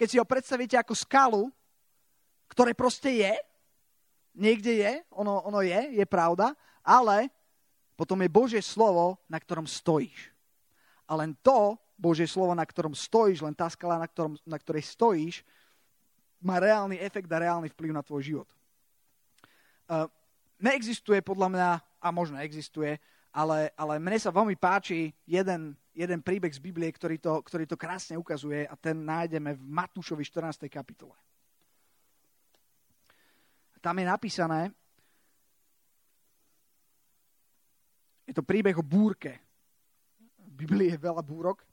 keď 0.00 0.06
si 0.08 0.16
ho 0.16 0.24
predstavíte 0.24 0.80
ako 0.80 0.94
skalu, 0.96 1.44
ktoré 2.48 2.72
proste 2.72 3.12
je, 3.20 3.32
Niekde 4.34 4.72
je, 4.78 4.92
ono, 5.10 5.42
ono 5.42 5.60
je, 5.60 5.96
je 5.96 6.06
pravda, 6.06 6.54
ale 6.80 7.28
potom 7.98 8.16
je 8.24 8.30
Božie 8.32 8.62
slovo, 8.64 9.20
na 9.28 9.36
ktorom 9.36 9.68
stojíš. 9.68 10.32
A 11.04 11.18
len 11.18 11.36
to, 11.42 11.76
Božie 12.00 12.24
slovo, 12.24 12.56
na 12.56 12.64
ktorom 12.64 12.96
stojíš, 12.96 13.44
len 13.44 13.52
tá 13.52 13.68
skala, 13.68 14.00
na, 14.00 14.08
ktorom, 14.08 14.40
na 14.48 14.56
ktorej 14.56 14.88
stojíš, 14.88 15.44
má 16.40 16.56
reálny 16.56 16.96
efekt 16.96 17.28
a 17.28 17.42
reálny 17.44 17.68
vplyv 17.76 17.92
na 17.92 18.00
tvoj 18.00 18.22
život. 18.24 18.48
Uh, 19.84 20.08
neexistuje 20.56 21.20
podľa 21.20 21.48
mňa, 21.52 21.68
a 22.00 22.08
možno 22.08 22.40
existuje, 22.40 22.96
ale, 23.28 23.68
ale 23.76 24.00
mne 24.00 24.16
sa 24.16 24.32
veľmi 24.32 24.56
páči 24.56 25.12
jeden, 25.28 25.76
jeden 25.92 26.20
príbeh 26.24 26.50
z 26.50 26.58
Biblie, 26.58 26.88
ktorý 26.88 27.20
to, 27.20 27.44
ktorý 27.44 27.68
to 27.68 27.76
krásne 27.76 28.16
ukazuje 28.16 28.64
a 28.64 28.74
ten 28.74 28.96
nájdeme 28.96 29.54
v 29.54 29.62
Matúšovi 29.68 30.24
14. 30.24 30.66
kapitole. 30.72 31.14
Tam 33.80 33.96
je 33.96 34.06
napísané, 34.06 34.68
je 38.30 38.36
to 38.36 38.46
príbeh 38.46 38.76
o 38.78 38.84
búrke. 38.86 39.40
V 40.38 40.52
Biblii 40.62 40.94
je 40.94 41.02
veľa 41.02 41.24
búrok. 41.24 41.66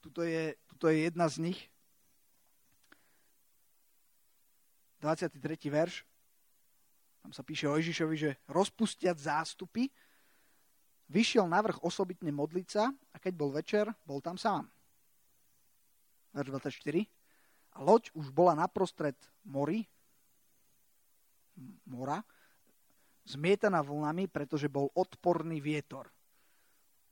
Tuto 0.00 0.24
je, 0.24 0.56
tuto 0.70 0.88
je 0.88 1.04
jedna 1.04 1.28
z 1.28 1.50
nich. 1.50 1.60
23. 5.04 5.36
verš. 5.68 6.06
Tam 7.20 7.34
sa 7.34 7.42
píše 7.42 7.66
o 7.66 7.74
Ježišovi, 7.74 8.16
že 8.16 8.38
rozpustiať 8.46 9.18
zástupy, 9.18 9.90
vyšiel 11.10 11.44
na 11.50 11.58
vrch 11.58 11.82
osobitne 11.82 12.30
modliť 12.30 12.66
sa 12.70 12.88
a 13.12 13.16
keď 13.18 13.32
bol 13.34 13.50
večer, 13.50 13.90
bol 14.06 14.22
tam 14.22 14.38
sám. 14.38 14.64
Verš 16.32 16.54
24. 16.54 17.04
A 17.76 17.84
loď 17.84 18.14
už 18.14 18.32
bola 18.32 18.56
naprostred 18.56 19.18
mori, 19.44 19.84
mora, 21.88 22.20
zmietaná 23.26 23.82
vlnami, 23.82 24.30
pretože 24.30 24.70
bol 24.70 24.92
odporný 24.94 25.58
vietor. 25.58 26.06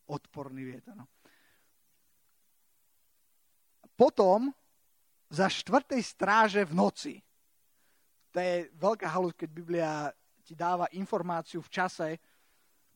Odporný 0.07 0.63
vietor. 0.65 0.95
No. 0.95 1.07
potom 3.95 4.51
za 5.31 5.47
štvrtej 5.47 6.03
stráže 6.03 6.63
v 6.67 6.73
noci. 6.75 7.15
To 8.35 8.39
je 8.43 8.71
veľká 8.75 9.07
halus, 9.07 9.35
keď 9.39 9.49
Biblia 9.51 9.91
ti 10.43 10.59
dáva 10.59 10.91
informáciu 10.93 11.63
v 11.63 11.73
čase 11.73 12.09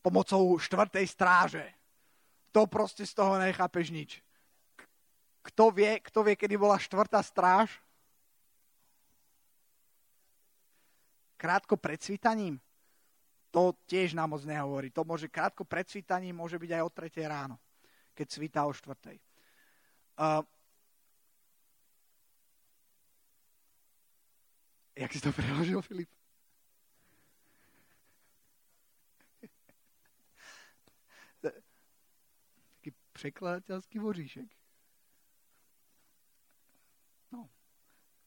pomocou 0.03 0.59
štvrtej 0.59 1.05
stráže. 1.07 1.65
To 2.51 2.67
proste 2.67 3.07
z 3.07 3.13
toho 3.15 3.39
nechápeš 3.39 3.91
nič. 3.91 4.11
Kto 5.43 5.71
vie, 5.71 5.99
kto 6.03 6.21
vie, 6.23 6.35
kedy 6.35 6.55
bola 6.59 6.75
štvrtá 6.75 7.23
stráž? 7.23 7.71
Krátko 11.39 11.79
pred 11.79 12.03
svítaním? 12.03 12.59
To 13.49 13.73
tiež 13.87 14.13
nám 14.13 14.35
moc 14.35 14.43
nehovorí. 14.43 14.91
To 14.91 15.07
môže 15.07 15.31
krátko 15.31 15.63
pred 15.63 15.87
svítaním, 15.87 16.35
môže 16.35 16.59
byť 16.59 16.71
aj 16.75 16.81
o 16.83 16.89
3 16.91 17.25
ráno, 17.25 17.55
keď 18.13 18.27
svítá 18.27 18.61
o 18.67 18.75
4. 18.75 19.17
Uh, 20.19 20.43
jak 24.99 25.11
si 25.15 25.23
to 25.23 25.31
preložil, 25.31 25.81
Filip? 25.81 26.11
Taký 31.39 32.91
prekladateľský 33.15 33.97
voříšek. 34.03 34.49
No, 37.31 37.47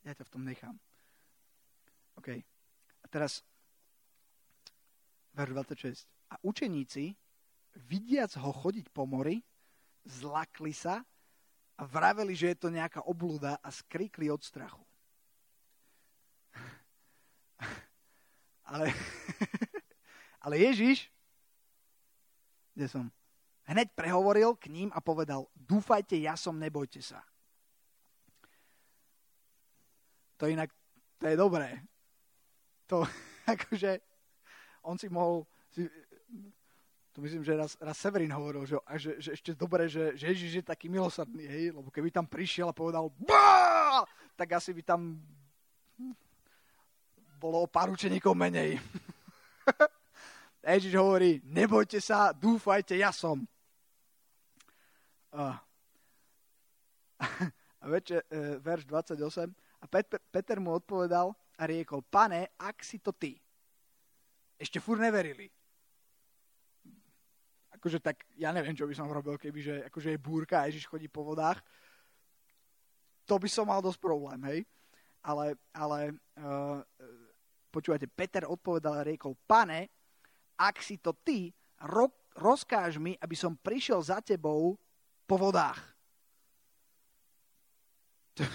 ja 0.03 0.17
ťa 0.17 0.25
v 0.25 0.33
tom 0.33 0.43
nechám. 0.49 0.81
OK. 2.17 2.52
Teraz 3.13 3.45
verš 5.37 5.53
26. 5.53 6.09
A 6.33 6.41
učeníci, 6.41 7.13
vidiac 7.77 8.33
ho 8.41 8.53
chodiť 8.53 8.89
po 8.89 9.05
mori, 9.05 9.45
zlakli 10.09 10.73
sa 10.73 11.05
a 11.77 11.83
vraveli, 11.85 12.33
že 12.33 12.57
je 12.57 12.59
to 12.59 12.73
nejaká 12.73 13.05
oblúda 13.05 13.61
a 13.61 13.69
skrikli 13.69 14.33
od 14.33 14.41
strachu. 14.41 14.81
Ale, 18.73 18.89
ale 20.45 20.55
Ježiš, 20.57 21.13
kde 22.73 22.89
som, 22.89 23.13
hneď 23.69 23.93
prehovoril 23.93 24.57
k 24.57 24.73
ním 24.73 24.89
a 24.97 25.03
povedal, 25.05 25.45
dúfajte, 25.53 26.17
ja 26.17 26.41
som, 26.41 26.57
nebojte 26.57 27.05
sa. 27.05 27.21
To 30.41 30.49
inak, 30.49 30.73
to 31.21 31.29
je 31.29 31.37
dobré. 31.37 31.85
To, 32.93 33.09
akože, 33.57 34.05
on 34.85 35.01
si 35.01 35.09
mohol, 35.09 35.49
si, 35.73 35.89
to 37.17 37.25
myslím, 37.25 37.41
že 37.41 37.57
raz, 37.57 37.73
raz 37.81 37.97
Severin 37.97 38.29
hovoril, 38.37 38.69
že, 38.69 38.77
že, 39.01 39.11
že 39.17 39.31
ešte 39.33 39.57
dobre, 39.57 39.89
že, 39.89 40.13
že 40.13 40.29
Ježiš 40.29 40.53
je 40.61 40.65
taký 40.65 40.93
milosrdný, 40.93 41.49
hej? 41.49 41.65
lebo 41.73 41.89
keby 41.89 42.13
tam 42.13 42.29
prišiel 42.29 42.69
a 42.69 42.77
povedal 42.77 43.09
Bá! 43.17 44.05
tak 44.37 44.61
asi 44.61 44.77
by 44.77 44.85
tam 44.85 45.17
bolo 47.41 47.65
o 47.65 47.67
pár 47.67 47.89
učeníkov 47.89 48.37
menej. 48.37 48.77
Ježiš 50.63 50.95
hovorí, 50.95 51.41
nebojte 51.49 51.99
sa, 51.99 52.31
dúfajte, 52.31 52.95
ja 52.95 53.11
som. 53.11 53.43
A, 55.33 55.59
a 57.83 57.85
veče, 57.89 58.23
e, 58.29 58.61
verš 58.63 58.85
28. 58.85 59.49
A 59.83 59.85
Peter, 59.91 60.21
Peter 60.31 60.61
mu 60.63 60.77
odpovedal 60.77 61.35
a 61.59 61.63
riekol, 61.69 62.01
pane, 62.07 62.57
ak 62.57 62.81
si 62.81 63.03
to 63.03 63.13
ty. 63.13 63.37
Ešte 64.57 64.79
fur 64.79 64.97
neverili 64.97 65.51
akože 67.83 67.99
tak 67.99 68.23
ja 68.39 68.55
neviem, 68.55 68.79
čo 68.79 68.87
by 68.87 68.95
som 68.95 69.11
robil, 69.11 69.35
keby 69.35 69.59
že, 69.59 69.77
akože 69.91 70.15
je 70.15 70.23
búrka 70.23 70.63
a 70.63 70.71
Ježiš 70.71 70.87
chodí 70.87 71.11
po 71.11 71.27
vodách. 71.27 71.59
To 73.27 73.43
by 73.43 73.51
som 73.51 73.67
mal 73.67 73.83
dosť 73.83 73.99
problém, 73.99 74.39
hej. 74.47 74.63
Ale, 75.27 75.59
ale 75.75 76.15
uh, 76.39 76.79
počúvate, 77.75 78.07
Peter 78.07 78.47
odpovedal 78.47 79.03
a 79.03 79.07
riekol, 79.07 79.35
pane, 79.35 79.91
ak 80.55 80.79
si 80.79 81.03
to 81.03 81.11
ty, 81.27 81.51
ro- 81.91 82.31
rozkáž 82.39 83.03
mi, 83.03 83.19
aby 83.19 83.35
som 83.35 83.59
prišiel 83.59 83.99
za 83.99 84.23
tebou 84.23 84.79
po 85.27 85.35
vodách. 85.35 85.83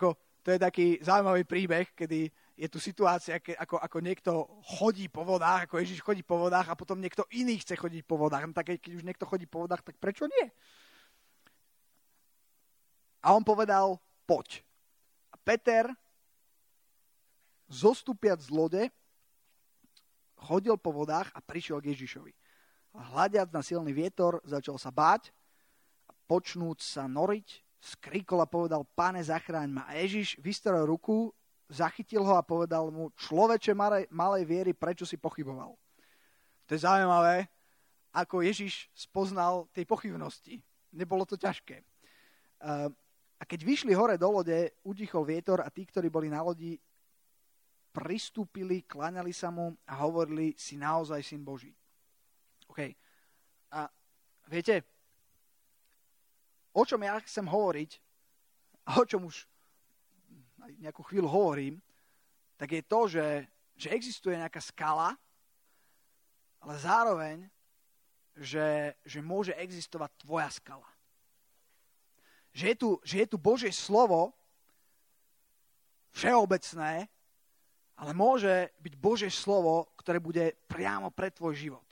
ako, 0.00 0.16
to 0.42 0.50
je 0.50 0.58
taký 0.58 0.86
zaujímavý 0.98 1.46
príbeh, 1.46 1.94
kedy 1.94 2.26
je 2.58 2.68
tu 2.68 2.82
situácia, 2.82 3.38
ke, 3.38 3.54
ako, 3.54 3.78
ako 3.78 3.98
niekto 4.02 4.30
chodí 4.78 5.06
po 5.06 5.22
vodách, 5.22 5.70
ako 5.70 5.78
Ježiš 5.78 6.02
chodí 6.02 6.26
po 6.26 6.36
vodách 6.38 6.68
a 6.68 6.78
potom 6.78 6.98
niekto 6.98 7.22
iný 7.32 7.62
chce 7.62 7.78
chodiť 7.78 8.02
po 8.02 8.18
vodách. 8.18 8.44
No 8.46 8.52
tak 8.52 8.74
keď 8.74 8.92
už 8.92 9.06
niekto 9.06 9.24
chodí 9.24 9.46
po 9.46 9.64
vodách, 9.64 9.86
tak 9.86 9.96
prečo 10.02 10.26
nie? 10.26 10.46
A 13.22 13.38
on 13.38 13.46
povedal, 13.46 14.02
poď. 14.26 14.66
A 15.30 15.38
Peter, 15.38 15.86
zostupiac 17.70 18.42
z 18.42 18.50
lode, 18.50 18.82
chodil 20.42 20.74
po 20.74 20.90
vodách 20.90 21.30
a 21.32 21.38
prišiel 21.38 21.78
k 21.78 21.94
Ježišovi. 21.94 22.34
A 22.98 23.00
hľadiac 23.14 23.48
na 23.54 23.62
silný 23.62 23.94
vietor, 23.94 24.42
začal 24.42 24.76
sa 24.76 24.90
báť 24.90 25.30
a 26.10 26.12
počnúť 26.26 26.82
sa 26.82 27.06
noriť, 27.06 27.62
skrikol 27.82 28.38
a 28.38 28.46
povedal, 28.46 28.86
pane, 28.94 29.18
zachráň 29.18 29.66
ma. 29.66 29.82
A 29.90 29.98
Ježiš 29.98 30.38
vystrel 30.38 30.86
ruku 30.86 31.34
zachytil 31.66 32.22
ho 32.22 32.38
a 32.38 32.46
povedal 32.46 32.94
mu, 32.94 33.10
človeče 33.18 33.74
malej, 34.06 34.44
viery, 34.46 34.70
prečo 34.70 35.02
si 35.02 35.18
pochyboval? 35.18 35.74
To 36.68 36.70
je 36.70 36.86
zaujímavé, 36.86 37.50
ako 38.14 38.46
Ježiš 38.46 38.86
spoznal 38.94 39.66
tej 39.74 39.82
pochybnosti. 39.82 40.62
Nebolo 40.94 41.26
to 41.26 41.34
ťažké. 41.34 41.82
A 43.40 43.42
keď 43.42 43.60
vyšli 43.66 43.90
hore 43.98 44.14
do 44.14 44.30
lode, 44.30 44.78
utichol 44.86 45.26
vietor 45.26 45.66
a 45.66 45.72
tí, 45.72 45.82
ktorí 45.82 46.06
boli 46.06 46.30
na 46.30 46.46
lodi, 46.46 46.78
pristúpili, 47.90 48.86
klaňali 48.86 49.34
sa 49.34 49.50
mu 49.50 49.74
a 49.90 49.98
hovorili, 50.06 50.54
si 50.54 50.78
naozaj 50.78 51.18
syn 51.26 51.42
Boží. 51.42 51.74
OK. 52.70 52.94
A 53.74 53.90
viete, 54.46 54.91
o 56.72 56.82
čom 56.84 57.00
ja 57.04 57.20
chcem 57.20 57.44
hovoriť, 57.44 57.90
a 58.82 58.98
o 58.98 59.04
čom 59.06 59.28
už 59.28 59.46
nejakú 60.82 61.02
chvíľu 61.06 61.30
hovorím, 61.30 61.78
tak 62.58 62.74
je 62.74 62.82
to, 62.82 63.00
že, 63.06 63.26
že 63.78 63.94
existuje 63.94 64.34
nejaká 64.34 64.58
skala, 64.58 65.14
ale 66.62 66.74
zároveň, 66.78 67.36
že, 68.38 68.94
že 69.02 69.18
môže 69.18 69.54
existovať 69.54 70.10
tvoja 70.22 70.48
skala. 70.50 70.88
Že 72.54 72.64
je 72.68 72.76
tu, 72.76 72.88
že 73.02 73.16
je 73.22 73.26
tu 73.26 73.36
Božie 73.38 73.72
slovo, 73.74 74.34
všeobecné, 76.12 77.08
ale 77.96 78.12
môže 78.12 78.68
byť 78.84 78.94
Božie 79.00 79.32
slovo, 79.32 79.88
ktoré 79.96 80.20
bude 80.20 80.52
priamo 80.68 81.08
pre 81.08 81.32
tvoj 81.32 81.56
život. 81.56 81.88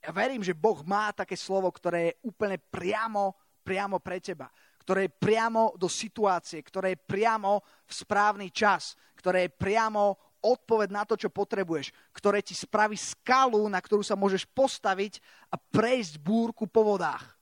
Ja 0.00 0.14
verím, 0.14 0.40
že 0.40 0.56
Boh 0.56 0.80
má 0.86 1.12
také 1.12 1.36
slovo, 1.36 1.68
ktoré 1.68 2.12
je 2.12 2.18
úplne 2.24 2.56
priamo, 2.72 3.36
priamo 3.68 4.00
pre 4.00 4.16
teba 4.24 4.48
ktoré 4.88 5.04
je 5.04 5.20
priamo 5.20 5.76
do 5.76 5.84
situácie, 5.84 6.64
ktoré 6.64 6.96
je 6.96 7.04
priamo 7.04 7.60
v 7.84 7.92
správny 7.92 8.48
čas, 8.48 8.96
ktoré 9.20 9.44
je 9.44 9.52
priamo 9.52 10.16
odpoveď 10.40 10.88
na 10.88 11.04
to, 11.04 11.12
čo 11.12 11.28
potrebuješ, 11.28 11.92
ktoré 12.16 12.40
ti 12.40 12.56
spraví 12.56 12.96
skalu, 12.96 13.68
na 13.68 13.84
ktorú 13.84 14.00
sa 14.00 14.16
môžeš 14.16 14.48
postaviť 14.48 15.20
a 15.52 15.60
prejsť 15.60 16.24
búrku 16.24 16.64
po 16.64 16.88
vodách. 16.88 17.36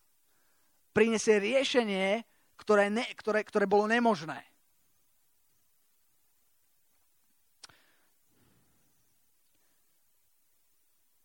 Prinesie 0.90 1.38
riešenie, 1.38 2.26
ktoré, 2.58 2.90
ne, 2.90 3.06
ktoré, 3.14 3.46
ktoré 3.46 3.70
bolo 3.70 3.86
nemožné. 3.86 4.42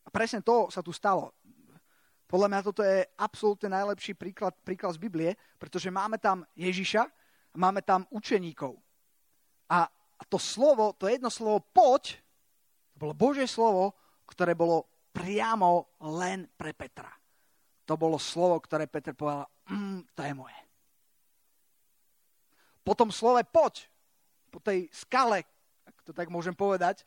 A 0.06 0.10
presne 0.14 0.46
to 0.46 0.70
sa 0.70 0.86
tu 0.86 0.94
stalo. 0.94 1.34
Podľa 2.32 2.48
mňa 2.48 2.62
toto 2.63 2.80
je 2.80 3.04
absolútne 3.20 3.67
najlepší 3.76 4.15
príklad, 4.15 4.56
príklad 4.63 4.96
z 4.96 5.04
Biblie, 5.04 5.36
pretože 5.60 5.91
máme 5.91 6.15
tam 6.15 6.48
Ježiša 6.56 7.04
a 7.52 7.56
máme 7.60 7.84
tam 7.84 8.08
učeníkov. 8.08 8.80
A, 9.67 9.91
to 10.32 10.39
slovo, 10.39 10.96
to 10.96 11.12
jedno 11.12 11.28
slovo 11.28 11.60
poď, 11.60 12.15
to 12.96 12.98
bolo 13.04 13.12
Božie 13.12 13.52
slovo, 13.52 13.91
ktoré 14.24 14.56
bolo 14.56 14.88
priamo 15.12 16.00
len 16.08 16.48
pre 16.56 16.72
Petra. 16.72 17.12
To 17.84 18.00
bolo 18.00 18.15
slovo, 18.15 18.63
ktoré 18.63 18.88
Peter 18.88 19.12
povedal, 19.12 19.52
mm, 19.67 20.15
to 20.15 20.22
je 20.24 20.32
moje. 20.32 20.60
Po 22.88 22.96
tom 22.96 23.12
slove 23.12 23.44
poď, 23.44 23.91
po 24.48 24.63
tej 24.63 24.88
skale, 24.96 25.44
ak 25.84 25.96
to 26.08 26.15
tak 26.15 26.32
môžem 26.32 26.56
povedať, 26.56 27.04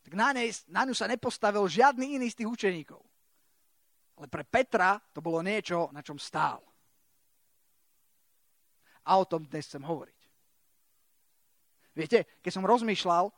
tak 0.00 0.16
na, 0.16 0.32
nej, 0.32 0.48
na 0.72 0.88
ňu 0.88 0.96
sa 0.96 1.04
nepostavil 1.04 1.68
žiadny 1.68 2.16
iný 2.16 2.32
z 2.32 2.40
tých 2.40 2.48
učeníkov. 2.48 3.04
Ale 4.14 4.26
pre 4.30 4.46
Petra 4.46 4.98
to 5.12 5.18
bolo 5.18 5.42
niečo, 5.42 5.90
na 5.90 6.00
čom 6.00 6.18
stál. 6.18 6.62
A 9.04 9.18
o 9.18 9.24
tom 9.26 9.44
dnes 9.44 9.66
chcem 9.66 9.82
hovoriť. 9.82 10.20
Viete, 11.94 12.26
keď 12.42 12.52
som 12.54 12.66
rozmýšľal 12.66 13.30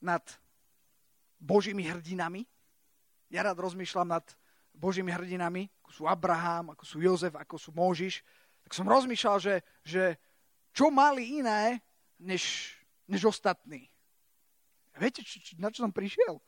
nad 0.00 0.24
Božími 1.42 1.84
hrdinami, 1.84 2.46
ja 3.28 3.44
rád 3.44 3.60
rozmýšľam 3.60 4.08
nad 4.08 4.24
Božími 4.72 5.12
hrdinami, 5.12 5.68
ako 5.84 5.90
sú 5.92 6.02
Abraham, 6.08 6.72
ako 6.72 6.84
sú 6.84 6.96
Jozef, 7.00 7.34
ako 7.36 7.56
sú 7.60 7.70
Môžiš, 7.76 8.24
tak 8.64 8.72
som 8.72 8.88
rozmýšľal, 8.88 9.36
že, 9.42 9.54
že 9.84 10.16
čo 10.72 10.88
mali 10.88 11.42
iné, 11.42 11.82
než, 12.16 12.72
než 13.04 13.28
ostatní. 13.28 13.90
Viete, 14.96 15.24
či, 15.24 15.40
či, 15.40 15.52
na 15.60 15.68
čo 15.68 15.84
som 15.84 15.92
prišiel? 15.92 16.40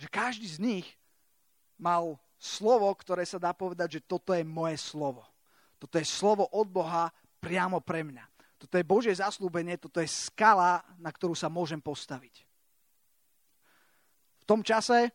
Že 0.00 0.08
každý 0.08 0.48
z 0.48 0.58
nich 0.64 0.86
mal 1.76 2.16
slovo, 2.40 2.88
ktoré 2.96 3.28
sa 3.28 3.36
dá 3.36 3.52
povedať, 3.52 4.00
že 4.00 4.06
toto 4.08 4.32
je 4.32 4.40
moje 4.40 4.80
slovo. 4.80 5.28
Toto 5.76 6.00
je 6.00 6.08
slovo 6.08 6.48
od 6.48 6.64
Boha 6.64 7.12
priamo 7.36 7.84
pre 7.84 8.00
mňa. 8.00 8.24
Toto 8.56 8.76
je 8.76 8.84
Božie 8.84 9.12
zaslúbenie, 9.12 9.76
toto 9.76 10.00
je 10.00 10.08
skala, 10.08 10.80
na 11.00 11.12
ktorú 11.12 11.32
sa 11.32 11.52
môžem 11.52 11.80
postaviť. 11.80 12.44
V 14.40 14.44
tom 14.48 14.64
čase, 14.64 15.08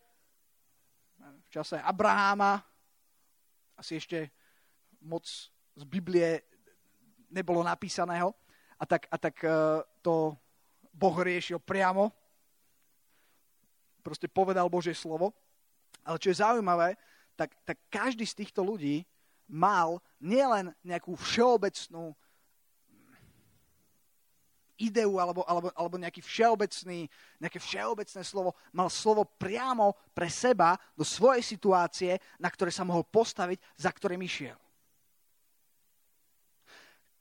v 1.21 1.49
čase 1.49 1.77
Abraháma, 1.81 2.61
asi 3.77 4.01
ešte 4.01 4.29
moc 5.01 5.25
z 5.77 5.83
Biblie 5.85 6.45
nebolo 7.29 7.61
napísaného, 7.61 8.33
a 8.75 8.83
tak, 8.83 9.07
a 9.07 9.17
tak 9.17 9.35
e, 9.43 9.49
to 10.03 10.35
Boh 10.91 11.15
riešil 11.15 11.59
priamo. 11.63 12.11
Proste 14.05 14.29
povedal 14.29 14.69
Božie 14.69 14.93
slovo. 14.93 15.33
Ale 16.05 16.21
čo 16.21 16.29
je 16.29 16.37
zaujímavé, 16.37 16.93
tak, 17.33 17.57
tak 17.65 17.81
každý 17.89 18.21
z 18.29 18.45
týchto 18.45 18.61
ľudí 18.61 19.01
mal 19.49 19.97
nielen 20.21 20.69
nejakú 20.85 21.17
všeobecnú 21.17 22.13
ideu 24.75 25.17
alebo, 25.17 25.41
alebo, 25.47 25.71
alebo 25.71 25.95
nejaký 25.95 26.19
všeobecný, 26.19 27.07
nejaké 27.39 27.59
všeobecné 27.63 28.21
slovo, 28.27 28.53
mal 28.75 28.91
slovo 28.91 29.23
priamo 29.23 29.95
pre 30.11 30.27
seba 30.27 30.75
do 30.93 31.07
svojej 31.07 31.41
situácie, 31.41 32.19
na 32.35 32.51
ktoré 32.51 32.69
sa 32.75 32.83
mohol 32.83 33.07
postaviť, 33.07 33.57
za 33.79 33.89
ktorým 33.89 34.19
išiel. 34.19 34.59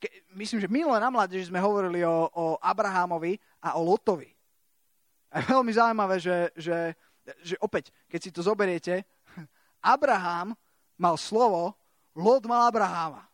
Ke, 0.02 0.26
myslím, 0.34 0.58
že 0.60 0.68
minulé 0.68 0.98
na 0.98 1.14
mládeži 1.14 1.46
sme 1.46 1.62
hovorili 1.62 2.02
o, 2.02 2.28
o 2.34 2.44
Abrahámovi 2.58 3.38
a 3.62 3.78
o 3.78 3.86
Lotovi. 3.86 4.33
A 5.34 5.42
je 5.42 5.50
veľmi 5.50 5.72
zaujímavé, 5.74 6.22
že, 6.22 6.54
že, 6.54 6.94
že 7.42 7.58
opäť, 7.58 7.90
keď 8.06 8.20
si 8.22 8.30
to 8.30 8.38
zoberiete, 8.46 9.02
Abraham 9.82 10.54
mal 10.94 11.18
slovo, 11.18 11.74
Lot 12.14 12.46
mal 12.46 12.70
Abraháma. 12.70 13.26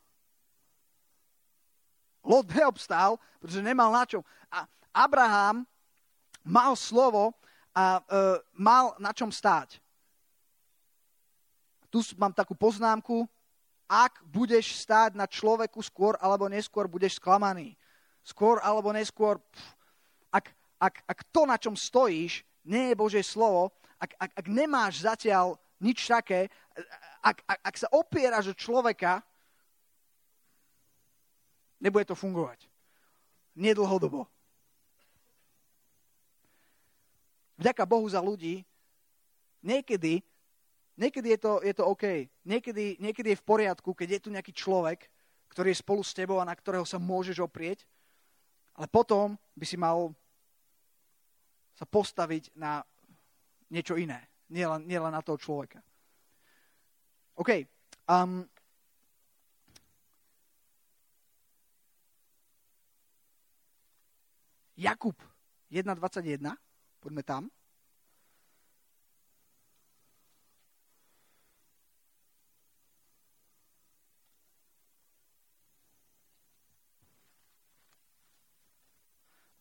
Lot 2.25 2.49
neobstál, 2.49 3.21
pretože 3.37 3.61
nemal 3.61 3.93
na 3.93 4.09
čom. 4.09 4.25
A 4.49 4.65
Abraham 4.97 5.69
mal 6.41 6.73
slovo 6.73 7.37
a 7.77 8.01
e, 8.01 8.41
mal 8.57 8.97
na 8.97 9.13
čom 9.13 9.29
stáť. 9.29 9.77
Tu 11.93 12.01
mám 12.17 12.33
takú 12.33 12.57
poznámku. 12.57 13.29
Ak 13.85 14.23
budeš 14.25 14.81
stáť 14.81 15.19
na 15.19 15.29
človeku 15.29 15.83
skôr 15.85 16.17
alebo 16.23 16.49
neskôr, 16.49 16.89
budeš 16.89 17.21
sklamaný. 17.21 17.77
Skôr 18.25 18.63
alebo 18.65 18.95
neskôr, 18.95 19.37
pff, 19.37 19.69
ak, 20.31 20.49
ak, 20.81 21.05
ak 21.05 21.21
to, 21.29 21.45
na 21.45 21.61
čom 21.61 21.77
stojíš, 21.77 22.41
nie 22.65 22.91
je 22.91 22.99
Božie 22.99 23.21
slovo, 23.21 23.77
ak, 24.01 24.17
ak, 24.17 24.31
ak 24.41 24.47
nemáš 24.49 25.05
zatiaľ 25.05 25.61
nič 25.77 26.09
také, 26.09 26.49
ak, 27.21 27.45
ak, 27.45 27.59
ak 27.61 27.77
sa 27.77 27.89
opieraš 27.93 28.53
o 28.53 28.57
človeka, 28.57 29.21
nebude 31.77 32.09
to 32.09 32.17
fungovať. 32.17 32.65
Nedlhodobo. 33.53 34.25
Vďaka 37.61 37.85
Bohu 37.85 38.09
za 38.09 38.25
ľudí, 38.25 38.65
niekedy, 39.61 40.25
niekedy 40.97 41.37
je 41.37 41.39
to, 41.41 41.53
je 41.61 41.75
to 41.77 41.85
OK. 41.85 42.25
Niekedy, 42.41 42.97
niekedy 42.97 43.37
je 43.37 43.41
v 43.41 43.49
poriadku, 43.49 43.93
keď 43.93 44.17
je 44.17 44.21
tu 44.25 44.29
nejaký 44.33 44.57
človek, 44.57 45.05
ktorý 45.53 45.77
je 45.77 45.83
spolu 45.85 46.01
s 46.01 46.17
tebou 46.17 46.41
a 46.41 46.49
na 46.49 46.57
ktorého 46.57 46.89
sa 46.89 46.97
môžeš 46.97 47.37
oprieť, 47.45 47.85
ale 48.73 48.89
potom 48.89 49.37
by 49.53 49.65
si 49.69 49.77
mal 49.77 50.17
sa 51.81 51.89
postaviť 51.89 52.61
na 52.61 52.85
niečo 53.73 53.97
iné, 53.97 54.21
nielen, 54.53 54.85
nielen 54.85 55.17
na 55.17 55.25
toho 55.25 55.41
človeka. 55.41 55.81
OK. 57.41 57.65
Um, 58.05 58.45
Jakub 64.77 65.17
1.21, 65.73 66.53
poďme 67.01 67.23
tam. 67.25 67.43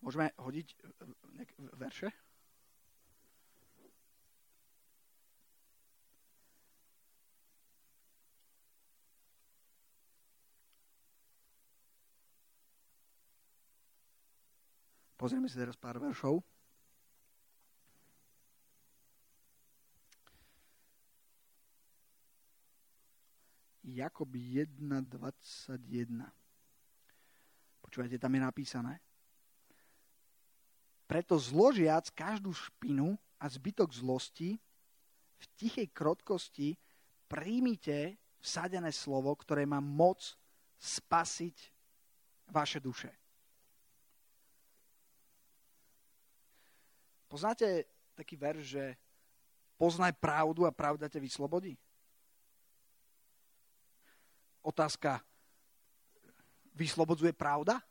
Môžeme 0.09 0.33
hodiť 0.41 0.73
nejaké 1.37 1.53
verše? 1.77 2.09
Pozrieme 15.13 15.45
si 15.45 15.61
teraz 15.61 15.77
pár 15.77 16.01
veršov. 16.01 16.41
Jakob 23.85 24.33
1.21. 24.33 24.73
Počúvajte, 27.85 28.17
tam 28.17 28.33
je 28.33 28.41
napísané. 28.41 29.05
Preto 31.09 31.41
zložiac 31.41 32.05
každú 32.13 32.53
špinu 32.53 33.17
a 33.41 33.49
zbytok 33.49 33.89
zlosti 33.89 34.61
v 35.41 35.45
tichej 35.57 35.89
krotkosti 35.89 36.77
príjmite 37.25 38.13
vsadené 38.37 38.93
slovo, 38.93 39.33
ktoré 39.33 39.65
má 39.65 39.81
moc 39.81 40.37
spasiť 40.77 41.57
vaše 42.53 42.77
duše. 42.77 43.09
Poznáte 47.25 47.89
taký 48.13 48.37
verš, 48.37 48.77
že 48.77 48.85
poznaj 49.81 50.13
pravdu 50.21 50.69
a 50.69 50.73
pravda 50.73 51.09
ťa 51.09 51.21
vyslobodí? 51.21 51.73
Otázka, 54.61 55.25
vyslobodzuje 56.77 57.33
pravda? 57.33 57.81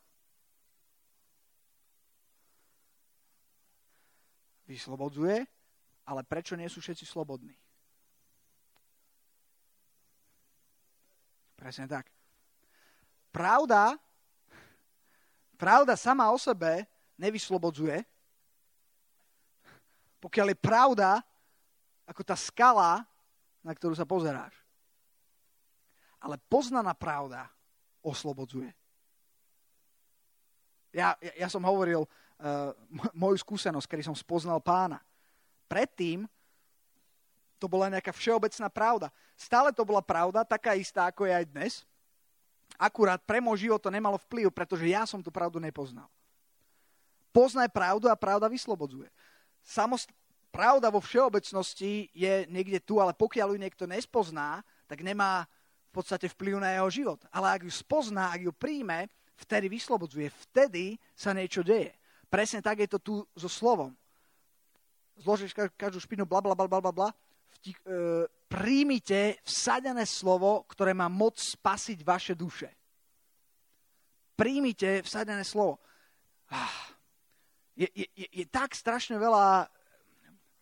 Vyslobodzuje, 4.69 5.49
ale 6.05 6.21
prečo 6.29 6.53
nie 6.53 6.69
sú 6.69 6.85
všetci 6.85 7.09
slobodní? 7.09 7.57
Presne 11.57 11.89
tak. 11.91 12.07
Pravda, 13.33 13.99
pravda 15.59 15.99
sama 15.99 16.31
o 16.31 16.39
sebe 16.39 16.87
nevyslobodzuje, 17.19 18.05
pokiaľ 20.23 20.47
je 20.55 20.59
pravda 20.59 21.09
ako 22.07 22.23
tá 22.23 22.37
skala, 22.39 23.03
na 23.61 23.75
ktorú 23.75 23.93
sa 23.97 24.07
pozeráš. 24.07 24.55
Ale 26.23 26.39
poznaná 26.51 26.95
pravda 26.95 27.47
oslobodzuje. 28.03 28.71
Ja, 30.95 31.15
ja, 31.21 31.47
ja 31.47 31.49
som 31.53 31.63
hovoril 31.63 32.09
moju 33.15 33.37
skúsenosť, 33.43 33.89
kedy 33.89 34.03
som 34.07 34.17
spoznal 34.17 34.63
pána. 34.63 35.03
Predtým 35.67 36.25
to 37.59 37.67
bola 37.67 37.91
nejaká 37.91 38.15
všeobecná 38.15 38.71
pravda. 38.71 39.07
Stále 39.35 39.75
to 39.75 39.83
bola 39.83 39.99
pravda, 39.99 40.47
taká 40.47 40.79
istá, 40.79 41.11
ako 41.11 41.27
je 41.27 41.35
aj 41.35 41.47
dnes. 41.51 41.73
Akurát 42.79 43.19
pre 43.19 43.43
môj 43.43 43.67
život 43.67 43.83
to 43.83 43.91
nemalo 43.91 44.21
vplyv, 44.31 44.55
pretože 44.55 44.87
ja 44.87 45.03
som 45.03 45.19
tú 45.19 45.35
pravdu 45.35 45.59
nepoznal. 45.59 46.07
Poznaj 47.35 47.69
pravdu 47.75 48.07
a 48.07 48.15
pravda 48.15 48.47
vyslobodzuje 48.47 49.11
samost- 49.69 50.15
pravda 50.49 50.89
vo 50.89 51.05
všeobecnosti 51.05 52.09
je 52.17 52.49
niekde 52.49 52.81
tu, 52.81 52.97
ale 53.03 53.13
pokiaľ 53.13 53.53
ju 53.53 53.59
niekto 53.61 53.85
nespozná, 53.85 54.65
tak 54.89 55.05
nemá 55.05 55.45
v 55.89 56.01
podstate 56.01 56.31
vplyv 56.33 56.57
na 56.63 56.73
jeho 56.73 56.89
život. 56.89 57.21
Ale 57.29 57.53
ak 57.53 57.63
ju 57.69 57.73
spozná, 57.73 58.33
ak 58.33 58.49
ju 58.49 58.53
príjme, 58.57 59.13
vtedy 59.37 59.69
vyslobodzuje, 59.69 60.33
vtedy 60.49 60.97
sa 61.13 61.37
niečo 61.37 61.61
deje. 61.61 61.93
Presne 62.29 62.61
tak 62.61 62.85
je 62.85 62.89
to 62.89 62.99
tu 63.01 63.15
so 63.33 63.49
slovom. 63.49 63.97
Zložíš 65.19 65.57
každú 65.75 65.99
špinu, 65.99 66.29
bla, 66.29 66.45
bla, 66.45 66.55
bla, 66.55 66.69
bla, 66.69 66.93
bla, 66.93 67.09
e, 67.11 67.75
príjmite 68.47 69.41
vsadené 69.43 70.07
slovo, 70.07 70.63
ktoré 70.71 70.95
má 70.95 71.11
moc 71.11 71.41
spasiť 71.41 71.99
vaše 72.07 72.39
duše. 72.39 72.71
Príjmite 74.39 75.03
vsadené 75.03 75.43
slovo. 75.43 75.83
Ah, 76.53 76.95
je, 77.75 77.91
je, 77.91 78.07
je 78.15 78.47
tak 78.47 78.77
strašne 78.79 79.19
veľa 79.19 79.67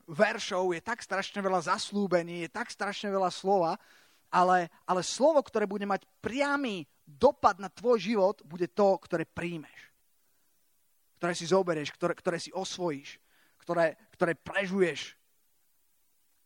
veršov, 0.07 0.73
je 0.73 0.83
tak 0.83 1.03
strašne 1.03 1.43
veľa 1.43 1.67
zaslúbení, 1.67 2.47
je 2.47 2.51
tak 2.51 2.71
strašne 2.71 3.11
veľa 3.11 3.29
slova, 3.29 3.75
ale, 4.31 4.71
ale 4.87 5.03
slovo, 5.03 5.43
ktoré 5.43 5.67
bude 5.67 5.87
mať 5.87 6.07
priamy 6.23 6.87
dopad 7.07 7.59
na 7.59 7.71
tvoj 7.71 7.99
život, 8.03 8.43
bude 8.47 8.71
to, 8.71 8.99
ktoré 9.03 9.27
príjmeš. 9.27 9.86
Ktoré 11.17 11.33
si 11.33 11.49
zoberieš, 11.49 11.93
ktoré, 11.97 12.13
ktoré 12.13 12.39
si 12.41 12.53
osvojíš, 12.53 13.17
ktoré, 13.67 13.97
ktoré 14.15 14.33
prežuješ. 14.39 15.19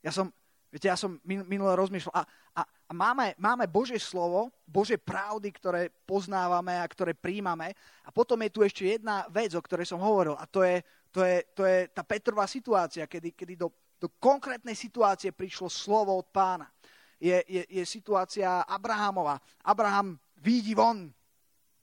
Ja 0.00 0.14
som, 0.14 0.33
viete, 0.72 0.88
ja 0.88 0.96
som 0.96 1.20
minule 1.26 1.76
rozmýšľal 1.76 2.14
a, 2.16 2.22
a, 2.56 2.62
a 2.64 2.92
máme, 2.96 3.37
máme 3.37 3.68
Božie 3.68 4.00
slovo, 4.00 4.48
Božie 4.64 4.96
pravdy, 4.96 5.52
ktoré 5.52 5.92
poznávame 6.09 6.80
a 6.80 6.88
ktoré 6.88 7.12
príjmame 7.12 7.76
a 8.06 8.09
potom 8.09 8.40
je 8.40 8.50
tu 8.54 8.64
ešte 8.64 8.96
jedna 8.96 9.28
vec, 9.28 9.52
o 9.52 9.61
ktorej 9.61 9.85
som 9.85 10.00
hovoril 10.00 10.33
a 10.38 10.48
to 10.48 10.64
je, 10.64 10.80
to 11.12 11.20
je, 11.20 11.37
to 11.52 11.62
je 11.68 11.78
tá 11.92 12.00
Petrová 12.00 12.48
situácia, 12.48 13.04
kedy, 13.04 13.37
kedy 13.37 13.61
do, 13.61 13.68
do 14.00 14.09
konkrétnej 14.16 14.78
situácie 14.78 15.35
prišlo 15.35 15.68
slovo 15.68 16.16
od 16.16 16.30
pána. 16.33 16.72
Je, 17.20 17.37
je, 17.44 17.62
je 17.68 17.85
situácia 17.85 18.64
Abrahamova. 18.64 19.37
Abraham, 19.61 20.16
výjdi 20.40 20.72
von, 20.72 21.12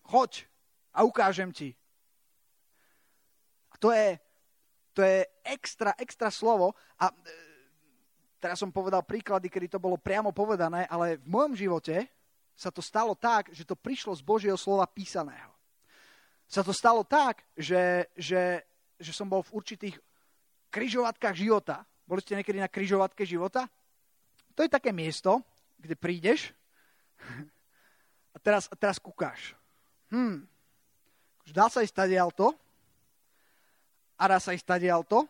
choď 0.02 0.50
a 0.98 1.06
ukážem 1.06 1.54
ti. 1.54 1.78
To 3.80 3.94
je, 3.94 4.18
to 4.94 5.02
je 5.06 5.26
extra, 5.46 5.94
extra 5.98 6.34
slovo 6.34 6.74
a 6.98 7.10
e, 7.10 7.16
teraz 8.42 8.58
som 8.58 8.74
povedal 8.74 9.06
príklady, 9.06 9.50
kedy 9.50 9.78
to 9.78 9.80
bolo 9.82 10.02
priamo 10.02 10.34
povedané, 10.34 10.90
ale 10.90 11.22
v 11.22 11.28
mojom 11.30 11.54
živote 11.54 12.10
sa 12.58 12.74
to 12.74 12.82
stalo 12.82 13.14
tak, 13.14 13.54
že 13.54 13.62
to 13.62 13.78
prišlo 13.78 14.18
z 14.18 14.26
Božieho 14.26 14.58
slova 14.58 14.90
písaného. 14.90 15.54
Sa 16.50 16.66
to 16.66 16.74
stalo 16.74 17.06
tak, 17.06 17.46
že, 17.54 18.08
že 18.18 18.66
že 18.98 19.14
som 19.14 19.30
bol 19.30 19.46
v 19.46 19.54
určitých 19.54 19.96
kryžovatkách 20.74 21.38
života. 21.38 21.86
Boli 22.04 22.22
ste 22.22 22.38
niekedy 22.38 22.58
na 22.58 22.70
kryžovatke 22.70 23.24
života? 23.24 23.70
To 24.58 24.66
je 24.66 24.74
také 24.74 24.90
miesto, 24.90 25.46
kde 25.78 25.94
prídeš 25.94 26.50
a 28.36 28.38
teraz, 28.42 28.66
a 28.74 28.76
teraz 28.76 28.98
kúkáš. 28.98 29.54
Hm, 30.10 30.50
dá 31.54 31.70
sa 31.70 31.86
ísť 31.86 31.94
tadialto 31.94 32.58
a 34.18 34.24
dá 34.26 34.38
sa 34.42 34.52
ísť 34.52 34.66
tadialto 34.66 35.30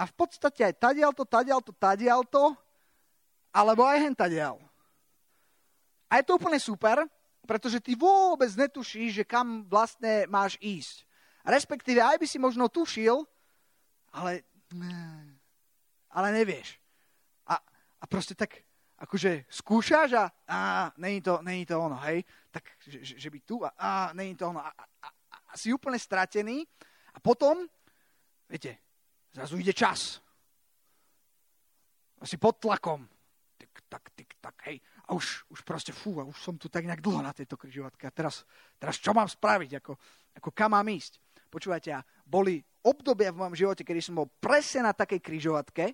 a 0.00 0.02
v 0.08 0.14
podstate 0.16 0.64
aj 0.64 0.80
tadialto, 0.80 1.28
tadialto, 1.28 1.70
tadialto 1.76 2.56
alebo 3.52 3.84
aj 3.84 3.98
hen 4.00 4.16
tadial. 4.16 4.56
A 6.08 6.18
je 6.18 6.26
to 6.26 6.40
úplne 6.40 6.58
super, 6.58 7.04
pretože 7.44 7.84
ty 7.84 7.94
vôbec 7.94 8.50
netušíš, 8.50 9.22
že 9.22 9.24
kam 9.28 9.68
vlastne 9.68 10.26
máš 10.26 10.56
ísť. 10.58 11.06
Respektíve 11.44 12.00
aj 12.00 12.16
by 12.18 12.26
si 12.26 12.38
možno 12.40 12.66
tušil, 12.72 13.22
ale, 14.10 14.42
ale 16.10 16.28
nevieš. 16.34 16.80
A, 17.46 17.60
a 18.00 18.04
proste 18.08 18.34
tak 18.34 18.64
akože 19.00 19.48
skúšaš 19.48 20.12
a, 20.12 20.24
a 20.44 20.58
není, 21.00 21.24
to, 21.24 21.40
není 21.40 21.64
to 21.64 21.80
ono, 21.80 21.96
hej? 22.04 22.20
Tak, 22.52 22.64
že, 22.84 23.16
že 23.16 23.28
by 23.32 23.38
tu 23.40 23.64
a, 23.64 23.72
a 23.78 23.90
není 24.12 24.36
to 24.36 24.52
ono. 24.52 24.60
A, 24.60 24.68
a, 24.68 25.08
a 25.24 25.52
si 25.56 25.72
úplne 25.72 25.96
stratený 25.96 26.68
a 27.16 27.18
potom, 27.18 27.64
viete, 28.50 28.82
zrazu 29.30 29.54
ide 29.62 29.70
čas. 29.70 30.18
A 32.20 32.26
si 32.26 32.36
pod 32.36 32.58
tlakom. 32.58 33.06
Tik, 33.56 33.86
tak, 33.86 34.10
tik, 34.12 34.36
tak, 34.42 34.58
hej. 34.66 34.82
A 35.08 35.14
už, 35.14 35.46
už 35.48 35.62
proste, 35.62 35.94
fú, 35.94 36.18
a 36.20 36.26
už 36.26 36.36
som 36.36 36.58
tu 36.58 36.66
tak 36.68 36.84
nejak 36.84 37.00
dlho 37.00 37.22
na 37.22 37.32
tejto 37.32 37.54
križovatke. 37.56 38.04
A 38.04 38.12
teraz, 38.12 38.42
teraz 38.76 38.98
čo 38.98 39.14
mám 39.14 39.30
spraviť? 39.30 39.80
Ako, 39.80 39.92
ako 40.36 40.50
kam 40.50 40.74
mám 40.74 40.88
ísť? 40.90 41.22
Počúvajte, 41.48 41.90
a 41.94 42.04
boli 42.26 42.60
obdobia 42.84 43.32
v 43.32 43.40
mojom 43.40 43.56
živote, 43.56 43.82
kedy 43.86 44.00
som 44.02 44.18
bol 44.18 44.28
presne 44.28 44.90
na 44.90 44.92
takej 44.92 45.20
kryžovatke. 45.22 45.84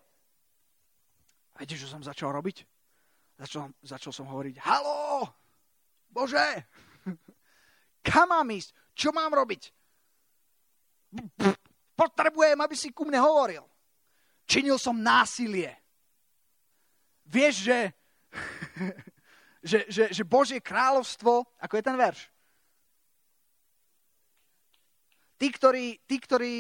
A 1.55 1.57
viete, 1.63 1.79
čo 1.79 1.89
som 1.89 2.03
začal 2.05 2.35
robiť? 2.35 2.67
Začal, 3.37 3.69
začal 3.85 4.13
som 4.17 4.27
hovoriť, 4.33 4.65
halo, 4.65 5.29
Bože, 6.09 6.65
kam 8.09 8.33
mám 8.33 8.49
ísť? 8.49 8.73
Čo 8.97 9.13
mám 9.13 9.29
robiť? 9.29 9.63
Potrebujem, 11.97 12.61
aby 12.61 12.77
si 12.77 12.93
ku 12.93 13.09
mne 13.09 13.25
hovoril. 13.25 13.65
Činil 14.45 14.77
som 14.77 15.01
násilie. 15.01 15.73
Vieš, 17.27 17.55
že, 17.67 17.79
že, 19.71 19.79
že, 19.89 20.05
že 20.13 20.23
Božie 20.23 20.61
kráľovstvo, 20.63 21.43
ako 21.59 21.75
je 21.75 21.83
ten 21.83 21.97
verš? 21.97 22.21
Tí, 25.37 25.49
ktorí, 25.53 26.01
tí, 26.05 26.17
ktorí 26.21 26.55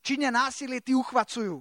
činia 0.00 0.32
násilie, 0.32 0.80
tí 0.80 0.96
uchvacujú. 0.96 1.60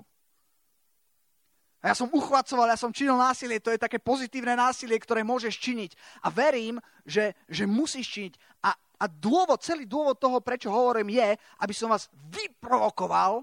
A 1.79 1.91
ja 1.91 1.95
som 1.95 2.11
uchvacoval, 2.11 2.75
ja 2.75 2.79
som 2.79 2.91
činil 2.91 3.15
násilie, 3.15 3.63
to 3.63 3.71
je 3.71 3.79
také 3.79 4.03
pozitívne 4.03 4.51
násilie, 4.51 4.99
ktoré 4.99 5.23
môžeš 5.23 5.55
činiť. 5.55 5.91
A 6.23 6.27
verím, 6.27 6.75
že, 7.07 7.31
že 7.47 7.63
musíš 7.63 8.11
činiť. 8.11 8.33
A, 8.67 8.75
a 8.99 9.07
dôvod, 9.07 9.63
celý 9.63 9.87
dôvod 9.87 10.19
toho, 10.19 10.43
prečo 10.43 10.67
hovorím, 10.67 11.15
je, 11.15 11.29
aby 11.63 11.73
som 11.73 11.87
vás 11.87 12.11
vyprovokoval, 12.11 13.39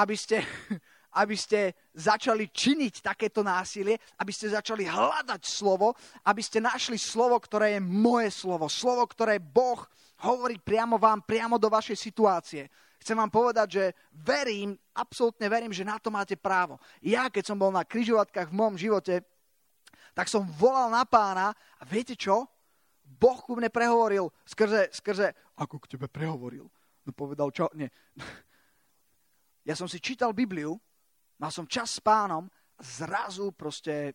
aby 0.00 0.16
ste, 0.16 0.40
aby 1.20 1.36
ste 1.36 1.76
začali 1.92 2.48
činiť 2.48 3.04
takéto 3.04 3.44
násilie, 3.44 4.00
aby 4.16 4.32
ste 4.32 4.56
začali 4.56 4.88
hľadať 4.88 5.42
slovo, 5.44 5.92
aby 6.24 6.40
ste 6.40 6.64
našli 6.64 6.96
slovo, 6.96 7.36
ktoré 7.36 7.76
je 7.76 7.80
moje 7.84 8.32
slovo. 8.32 8.72
Slovo, 8.72 9.04
ktoré 9.04 9.36
Boh 9.36 9.84
hovorí 10.24 10.56
priamo 10.56 10.96
vám, 10.96 11.28
priamo 11.28 11.60
do 11.60 11.68
vašej 11.68 11.96
situácie. 12.00 12.64
Chcem 12.96 13.20
vám 13.20 13.28
povedať, 13.28 13.68
že 13.68 13.84
verím, 14.16 14.72
absolútne 14.96 15.46
verím, 15.52 15.76
že 15.76 15.84
na 15.84 16.00
to 16.00 16.08
máte 16.08 16.40
právo. 16.40 16.80
Ja, 17.04 17.28
keď 17.28 17.52
som 17.52 17.60
bol 17.60 17.68
na 17.68 17.84
kryžovatkách 17.84 18.48
v 18.48 18.56
mojom 18.56 18.76
živote, 18.80 19.20
tak 20.16 20.32
som 20.32 20.48
volal 20.56 20.88
na 20.88 21.04
pána 21.04 21.52
a 21.52 21.82
viete 21.84 22.16
čo? 22.16 22.48
Boh 23.06 23.38
ku 23.40 23.54
mne 23.54 23.70
prehovoril 23.70 24.28
skrze, 24.42 24.90
skrze, 24.90 25.30
ako 25.56 25.78
k 25.78 25.94
tebe 25.94 26.10
prehovoril? 26.10 26.66
No 27.06 27.10
povedal, 27.14 27.54
čo? 27.54 27.70
Nie. 27.78 27.88
Ja 29.66 29.74
som 29.74 29.90
si 29.90 29.98
čítal 29.98 30.30
Bibliu, 30.30 30.78
mal 31.42 31.50
som 31.50 31.66
čas 31.66 31.98
s 31.98 31.98
pánom 31.98 32.46
zrazu 32.78 33.50
proste 33.50 34.14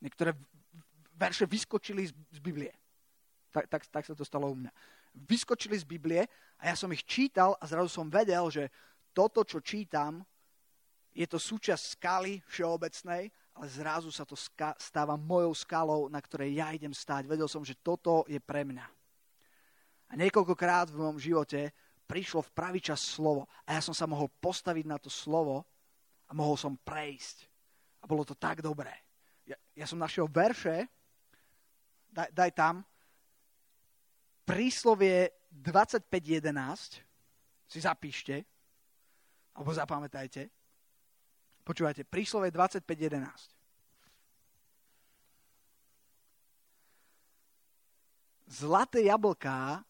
niektoré 0.00 0.32
verše 1.12 1.44
vyskočili 1.44 2.08
z, 2.08 2.16
z 2.32 2.40
Biblie. 2.40 2.72
Tak, 3.52 3.68
tak, 3.68 3.84
tak 3.84 4.04
sa 4.08 4.16
to 4.16 4.24
stalo 4.24 4.48
u 4.48 4.56
mňa. 4.56 4.72
Vyskočili 5.28 5.76
z 5.76 5.84
Biblie 5.84 6.24
a 6.56 6.72
ja 6.72 6.74
som 6.74 6.88
ich 6.90 7.04
čítal 7.04 7.52
a 7.60 7.68
zrazu 7.68 7.92
som 7.92 8.08
vedel, 8.08 8.48
že 8.48 8.72
toto, 9.12 9.44
čo 9.44 9.60
čítam, 9.60 10.24
je 11.14 11.28
to 11.28 11.38
súčasť 11.38 12.00
skaly 12.00 12.42
všeobecnej, 12.50 13.30
ale 13.54 13.66
zrazu 13.70 14.10
sa 14.10 14.26
to 14.26 14.34
stáva 14.78 15.14
mojou 15.14 15.54
skalou, 15.54 16.10
na 16.10 16.18
ktorej 16.18 16.58
ja 16.58 16.74
idem 16.74 16.90
stáť. 16.90 17.30
Vedel 17.30 17.46
som, 17.46 17.62
že 17.62 17.78
toto 17.78 18.26
je 18.26 18.42
pre 18.42 18.66
mňa. 18.66 18.86
A 20.10 20.12
niekoľkokrát 20.18 20.90
v 20.90 20.98
mojom 20.98 21.18
živote 21.22 21.70
prišlo 22.04 22.42
v 22.44 22.54
pravý 22.54 22.80
čas 22.82 23.00
slovo 23.00 23.46
a 23.64 23.78
ja 23.78 23.80
som 23.80 23.94
sa 23.94 24.10
mohol 24.10 24.28
postaviť 24.42 24.84
na 24.84 24.98
to 24.98 25.08
slovo 25.08 25.64
a 26.26 26.32
mohol 26.34 26.58
som 26.58 26.74
prejsť. 26.74 27.46
A 28.02 28.10
bolo 28.10 28.26
to 28.26 28.36
tak 28.36 28.60
dobré. 28.60 28.92
Ja, 29.48 29.56
ja 29.72 29.86
som 29.88 30.02
našiel 30.02 30.28
verše, 30.28 30.90
daj, 32.10 32.34
daj 32.34 32.50
tam, 32.52 32.84
príslovie 34.44 35.32
25.11 35.48 37.00
si 37.64 37.78
zapíšte, 37.80 38.44
alebo 39.54 39.70
zapamätajte. 39.72 40.63
Počúvajte, 41.64 42.04
príslovie 42.04 42.52
25.11. 42.52 43.24
Zlaté 48.44 49.08
jablká 49.08 49.80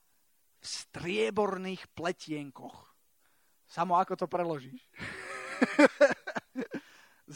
v 0.62 0.64
strieborných 0.64 1.90
pletienkoch. 1.92 2.94
Samo 3.66 3.98
ako 3.98 4.14
to 4.14 4.26
preložíš? 4.30 4.80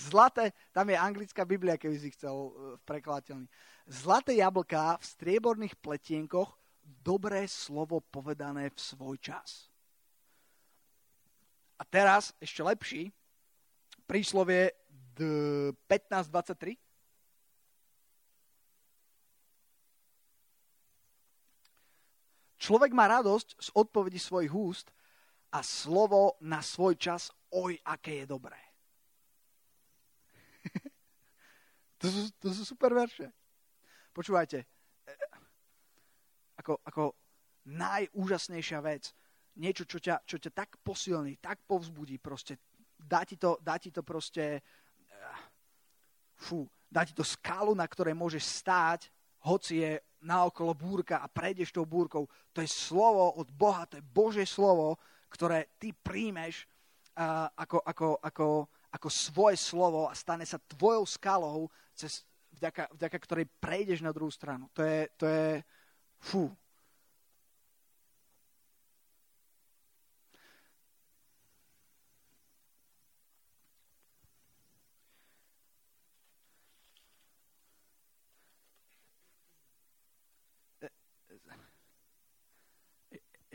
Zlaté, 0.08 0.54
tam 0.70 0.86
je 0.86 0.96
anglická 0.96 1.42
Biblia, 1.42 1.74
keby 1.80 1.98
si 1.98 2.14
chcel 2.14 2.30
e, 2.30 2.50
v 2.78 2.82
prekladateľný. 2.86 3.50
Zlaté 3.90 4.38
jablká 4.38 5.00
v 5.00 5.04
strieborných 5.04 5.74
pletienkoch 5.82 6.54
dobré 6.84 7.50
slovo 7.50 7.98
povedané 7.98 8.70
v 8.70 8.78
svoj 8.78 9.18
čas. 9.18 9.66
A 11.80 11.82
teraz 11.82 12.30
ešte 12.38 12.62
lepší, 12.62 13.10
príslovie 14.08 14.72
15.23. 15.20 16.80
Človek 22.58 22.90
má 22.96 23.06
radosť 23.06 23.48
z 23.60 23.68
odpovedi 23.76 24.18
svojich 24.18 24.50
úst 24.50 24.90
a 25.54 25.62
slovo 25.62 26.40
na 26.42 26.64
svoj 26.64 26.98
čas, 26.98 27.30
oj, 27.54 27.78
aké 27.86 28.24
je 28.24 28.26
dobré. 28.26 28.58
to, 32.00 32.06
sú, 32.10 32.22
to 32.42 32.48
sú 32.50 32.62
super 32.66 32.92
verše. 32.96 33.30
Počúvajte, 34.10 34.66
ako, 36.58 36.82
ako 36.82 37.14
najúžasnejšia 37.70 38.80
vec. 38.82 39.14
Niečo, 39.58 39.86
čo 39.86 39.98
ťa, 39.98 40.22
čo 40.26 40.38
ťa 40.38 40.50
tak 40.54 40.76
posilní, 40.82 41.38
tak 41.38 41.62
povzbudí 41.66 42.18
proste. 42.18 42.58
Dá 42.98 43.22
ti 43.24 43.38
to, 43.38 43.56
dá 43.62 43.78
ti 43.78 43.94
to 43.94 44.02
proste, 44.02 44.60
eh, 44.60 45.38
fú, 46.34 46.66
dá 46.90 47.06
ti 47.06 47.14
to 47.14 47.22
skalu, 47.22 47.72
na 47.72 47.86
ktorej 47.86 48.18
môžeš 48.18 48.44
stáť, 48.44 49.00
hoci 49.46 49.86
je 49.86 49.92
naokolo 50.22 50.74
búrka 50.74 51.22
a 51.22 51.30
prejdeš 51.30 51.70
tou 51.70 51.86
búrkou. 51.86 52.26
To 52.52 52.58
je 52.58 52.66
slovo 52.66 53.38
od 53.38 53.48
Boha, 53.54 53.86
to 53.86 54.02
je 54.02 54.04
Božie 54.04 54.46
slovo, 54.46 54.98
ktoré 55.30 55.70
ty 55.78 55.94
príjmeš 55.94 56.66
uh, 57.14 57.46
ako, 57.54 57.78
ako, 57.86 58.08
ako, 58.18 58.46
ako 58.90 59.08
svoje 59.08 59.56
slovo 59.60 60.10
a 60.10 60.14
stane 60.18 60.42
sa 60.42 60.58
tvojou 60.58 61.06
skalou, 61.06 61.70
cez, 61.94 62.26
vďaka, 62.58 62.90
vďaka 62.98 63.18
ktorej 63.22 63.46
prejdeš 63.62 64.02
na 64.02 64.10
druhú 64.10 64.32
stranu. 64.32 64.66
To 64.74 64.82
je, 64.82 65.06
to 65.14 65.24
je 65.30 65.62
fú, 66.18 66.50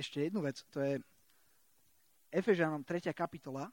ešte 0.04 0.28
jednu 0.28 0.44
vec, 0.44 0.60
to 0.68 0.84
je 0.84 1.00
Efežanom 2.28 2.84
3. 2.84 3.16
kapitola. 3.16 3.72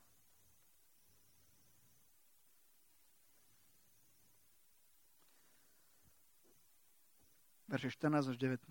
Verše 7.67 7.91
14 7.91 8.31
až 8.31 8.37
19. 8.39 8.63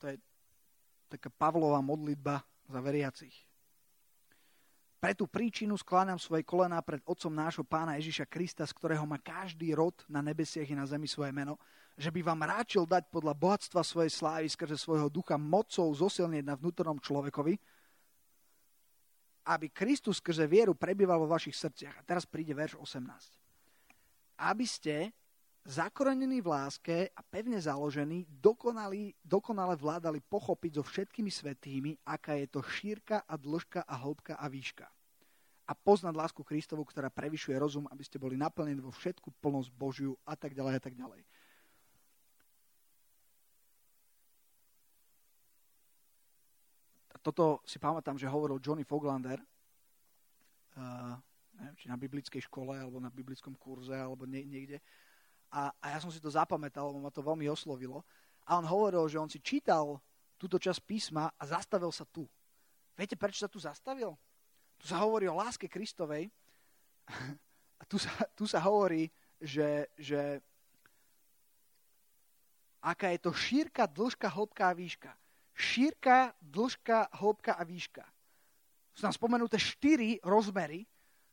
To 0.00 0.04
je 0.12 0.16
taká 1.08 1.32
Pavlová 1.32 1.80
modlitba 1.80 2.44
za 2.68 2.80
veriacich. 2.84 3.53
Pre 5.04 5.12
tú 5.12 5.28
príčinu 5.28 5.76
skláňam 5.76 6.16
svoje 6.16 6.48
kolená 6.48 6.80
pred 6.80 6.96
Otcom 7.04 7.28
nášho 7.28 7.60
Pána 7.60 8.00
Ježiša 8.00 8.24
Krista, 8.24 8.64
z 8.64 8.72
ktorého 8.72 9.04
má 9.04 9.20
každý 9.20 9.76
rod 9.76 9.92
na 10.08 10.24
nebesiach 10.24 10.64
i 10.64 10.72
na 10.72 10.88
zemi 10.88 11.04
svoje 11.04 11.28
meno, 11.28 11.60
že 11.92 12.08
by 12.08 12.24
vám 12.24 12.40
ráčil 12.48 12.88
dať 12.88 13.12
podľa 13.12 13.36
bohatstva 13.36 13.84
svojej 13.84 14.08
slávy 14.08 14.48
skrze 14.48 14.80
svojho 14.80 15.12
ducha 15.12 15.36
mocou 15.36 15.92
zosilnieť 15.92 16.48
na 16.48 16.56
vnútornom 16.56 16.96
človekovi, 16.96 17.52
aby 19.44 19.66
Kristus 19.76 20.24
skrze 20.24 20.48
vieru 20.48 20.72
prebýval 20.72 21.20
vo 21.20 21.28
vašich 21.28 21.52
srdciach. 21.52 22.00
A 22.00 22.06
teraz 22.08 22.24
príde 22.24 22.56
verš 22.56 22.80
18. 22.80 23.04
Aby 24.40 24.64
ste, 24.64 25.12
zakorenení 25.68 26.40
v 26.40 26.48
láske 26.48 27.12
a 27.12 27.20
pevne 27.20 27.60
založení, 27.60 28.24
dokonali, 28.40 29.12
dokonale 29.20 29.76
vládali 29.76 30.24
pochopiť 30.24 30.80
so 30.80 30.82
všetkými 30.88 31.28
svetými, 31.28 31.92
aká 32.08 32.40
je 32.40 32.48
to 32.48 32.64
šírka 32.64 33.20
a 33.28 33.36
dĺžka 33.36 33.84
a 33.84 33.94
hĺbka 34.00 34.40
a 34.40 34.48
výška 34.48 34.93
a 35.64 35.72
poznať 35.72 36.12
lásku 36.12 36.44
Kristovu, 36.44 36.84
ktorá 36.84 37.08
prevyšuje 37.08 37.56
rozum, 37.56 37.88
aby 37.88 38.04
ste 38.04 38.20
boli 38.20 38.36
naplnení 38.36 38.84
vo 38.84 38.92
všetku 38.92 39.32
plnosť 39.40 39.72
Božiu 39.72 40.12
a 40.28 40.36
tak 40.36 40.52
ďalej 40.52 40.74
a 40.76 40.82
tak 40.82 40.92
ďalej. 40.92 41.24
A 47.12 47.16
toto 47.24 47.64
si 47.64 47.80
pamätám, 47.80 48.20
že 48.20 48.28
hovoril 48.28 48.60
Johnny 48.60 48.84
Foglander, 48.84 49.40
uh, 50.76 51.16
neviem, 51.56 51.76
či 51.80 51.88
na 51.88 51.96
biblickej 51.96 52.44
škole, 52.44 52.76
alebo 52.76 53.00
na 53.00 53.08
biblickom 53.08 53.56
kurze, 53.56 53.96
alebo 53.96 54.28
nie, 54.28 54.44
niekde. 54.44 54.84
A, 55.48 55.72
a 55.80 55.86
ja 55.96 55.98
som 56.02 56.12
si 56.12 56.20
to 56.20 56.28
zapamätal, 56.28 56.92
lebo 56.92 57.00
ma 57.00 57.14
to 57.14 57.24
veľmi 57.24 57.48
oslovilo. 57.48 58.04
A 58.44 58.60
on 58.60 58.68
hovoril, 58.68 59.08
že 59.08 59.16
on 59.16 59.30
si 59.32 59.40
čítal 59.40 59.96
túto 60.36 60.60
časť 60.60 60.80
písma 60.84 61.32
a 61.32 61.42
zastavil 61.48 61.88
sa 61.88 62.04
tu. 62.04 62.28
Viete, 62.92 63.16
prečo 63.16 63.46
sa 63.46 63.48
tu 63.48 63.56
zastavil? 63.56 64.12
Tu 64.84 64.92
sa 64.92 65.00
hovorí 65.00 65.24
o 65.24 65.40
láske 65.40 65.64
Kristovej 65.64 66.28
a 67.80 67.88
tu 67.88 67.96
sa, 67.96 68.12
tu 68.36 68.44
sa 68.44 68.60
hovorí, 68.60 69.08
že, 69.40 69.88
že 69.96 70.44
aká 72.84 73.16
je 73.16 73.24
to 73.24 73.32
šírka, 73.32 73.88
dĺžka, 73.88 74.28
hĺbka 74.28 74.68
a 74.68 74.76
výška. 74.76 75.10
Šírka, 75.56 76.36
dĺžka, 76.36 77.16
hĺbka 77.16 77.56
a 77.56 77.64
výška. 77.64 78.04
Sú 78.92 79.08
tam 79.08 79.14
spomenuté 79.16 79.56
štyri 79.56 80.20
rozmery 80.20 80.84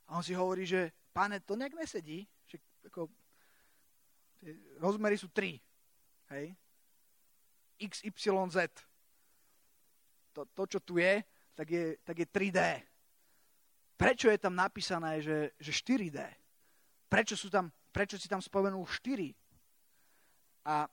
a 0.07 0.15
on 0.15 0.23
si 0.23 0.31
hovorí, 0.31 0.63
že 0.63 0.95
páne, 1.11 1.43
to 1.43 1.59
nejak 1.59 1.75
nesedí. 1.75 2.23
Že, 2.47 2.55
ako, 2.87 3.11
rozmery 4.79 5.19
sú 5.19 5.27
tri. 5.27 5.59
Hej? 6.31 6.55
X, 7.83 8.07
Y, 8.07 8.31
Z. 8.47 8.71
To, 10.39 10.47
to, 10.55 10.63
čo 10.71 10.79
tu 10.79 11.03
je, 11.03 11.19
tak 11.51 11.67
je, 11.67 11.99
tak 12.07 12.15
je 12.15 12.27
3D. 12.31 12.90
Prečo 14.01 14.33
je 14.33 14.41
tam 14.41 14.57
napísané, 14.57 15.21
že, 15.21 15.53
že 15.61 15.69
4D? 15.69 16.17
Prečo, 17.05 17.37
sú 17.37 17.53
tam, 17.53 17.69
prečo 17.93 18.17
si 18.17 18.25
tam 18.25 18.41
spomenul 18.41 18.81
4? 18.81 19.29
A, 20.65 20.89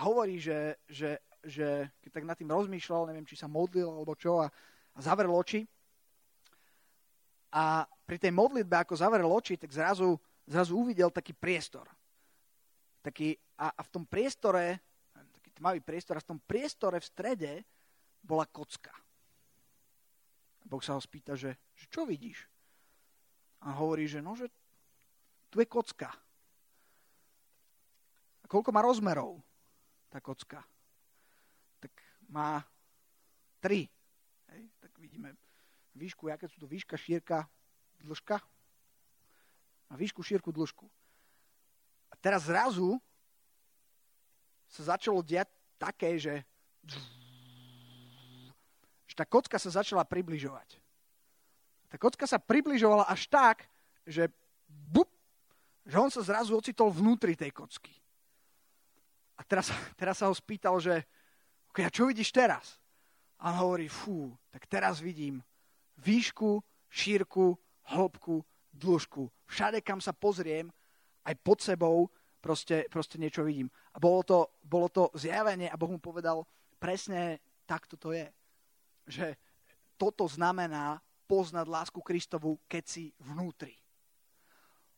hovorí, 0.00 0.40
že, 0.40 0.80
že, 0.88 1.20
že 1.44 1.92
keď 2.00 2.08
tak 2.08 2.24
nad 2.24 2.40
tým 2.40 2.48
rozmýšľal, 2.48 3.12
neviem, 3.12 3.28
či 3.28 3.36
sa 3.36 3.52
modlil 3.52 3.84
alebo 3.84 4.16
čo, 4.16 4.40
a, 4.40 4.48
a 4.96 4.98
zavrel 5.04 5.28
oči. 5.28 5.68
A 7.52 7.84
pri 8.08 8.16
tej 8.16 8.32
modlitbe, 8.32 8.80
ako 8.80 8.96
zavrel 8.96 9.28
oči, 9.28 9.60
tak 9.60 9.68
zrazu, 9.68 10.16
zrazu 10.48 10.72
uvidel 10.72 11.12
taký 11.12 11.36
priestor. 11.36 11.84
Taký, 13.04 13.36
a, 13.60 13.76
a 13.76 13.80
v 13.84 13.92
tom 13.92 14.08
priestore, 14.08 14.80
taký 15.12 15.52
tmavý 15.52 15.84
priestor, 15.84 16.16
a 16.16 16.24
v 16.24 16.32
tom 16.32 16.40
priestore 16.40 16.96
v 16.96 17.08
strede 17.12 17.52
bola 18.24 18.48
kocka. 18.48 18.96
Boh 20.68 20.84
sa 20.84 20.92
ho 20.94 21.00
spýta, 21.00 21.32
že, 21.32 21.56
že 21.72 21.88
čo 21.88 22.04
vidíš? 22.04 22.44
A 23.64 23.72
hovorí, 23.72 24.04
že 24.04 24.20
no, 24.20 24.36
že 24.36 24.52
tu 25.48 25.64
je 25.64 25.66
kocka. 25.66 26.12
A 28.42 28.44
koľko 28.44 28.68
má 28.70 28.84
rozmerov 28.84 29.40
tá 30.12 30.20
kocka? 30.20 30.60
Tak 31.80 31.92
má 32.28 32.60
tri. 33.64 33.88
Hej, 34.52 34.62
tak 34.78 34.92
vidíme 35.00 35.32
výšku, 35.98 36.30
aké 36.30 36.46
sú 36.46 36.62
to 36.62 36.70
výška, 36.70 36.94
šírka, 36.94 37.48
dĺžka. 38.04 38.38
A 39.88 39.92
výšku, 39.96 40.22
šírku, 40.22 40.54
dĺžku. 40.54 40.86
A 42.12 42.14
teraz 42.20 42.46
zrazu 42.46 43.00
sa 44.68 44.94
začalo 44.94 45.24
diať 45.24 45.48
také, 45.80 46.20
že 46.20 46.44
tá 49.18 49.26
kocka 49.26 49.58
sa 49.58 49.82
začala 49.82 50.06
približovať. 50.06 50.78
Tá 51.90 51.98
kocka 51.98 52.22
sa 52.22 52.38
približovala 52.38 53.10
až 53.10 53.26
tak, 53.26 53.66
že, 54.06 54.30
bup, 54.70 55.10
že 55.82 55.98
on 55.98 56.06
sa 56.06 56.22
zrazu 56.22 56.54
ocitol 56.54 56.94
vnútri 56.94 57.34
tej 57.34 57.50
kocky. 57.50 57.90
A 59.34 59.42
teraz, 59.42 59.74
teraz 59.98 60.22
sa 60.22 60.30
ho 60.30 60.34
spýtal, 60.38 60.78
že 60.78 61.02
okay, 61.74 61.82
a 61.82 61.90
čo 61.90 62.06
vidíš 62.06 62.30
teraz? 62.30 62.78
A 63.42 63.50
on 63.50 63.66
hovorí, 63.66 63.90
fú, 63.90 64.30
tak 64.54 64.70
teraz 64.70 65.02
vidím 65.02 65.42
výšku, 65.98 66.62
šírku, 66.86 67.58
hĺbku, 67.90 68.46
dĺžku. 68.70 69.26
Všade, 69.50 69.82
kam 69.82 69.98
sa 69.98 70.14
pozriem, 70.14 70.70
aj 71.26 71.34
pod 71.42 71.58
sebou, 71.58 72.06
proste, 72.38 72.86
proste 72.86 73.18
niečo 73.18 73.42
vidím. 73.42 73.66
A 73.94 73.98
bolo 73.98 74.22
to, 74.22 74.38
bolo 74.62 74.86
to 74.86 75.10
zjavenie 75.18 75.66
a 75.66 75.74
Boh 75.74 75.90
mu 75.90 75.98
povedal, 75.98 76.46
presne 76.78 77.42
takto 77.66 77.98
to 77.98 78.14
je 78.14 78.30
že 79.08 79.34
toto 79.98 80.28
znamená 80.28 81.00
poznať 81.26 81.66
lásku 81.66 82.00
Kristovu, 82.00 82.60
keď 82.70 82.84
si 82.86 83.04
vnútri. 83.20 83.74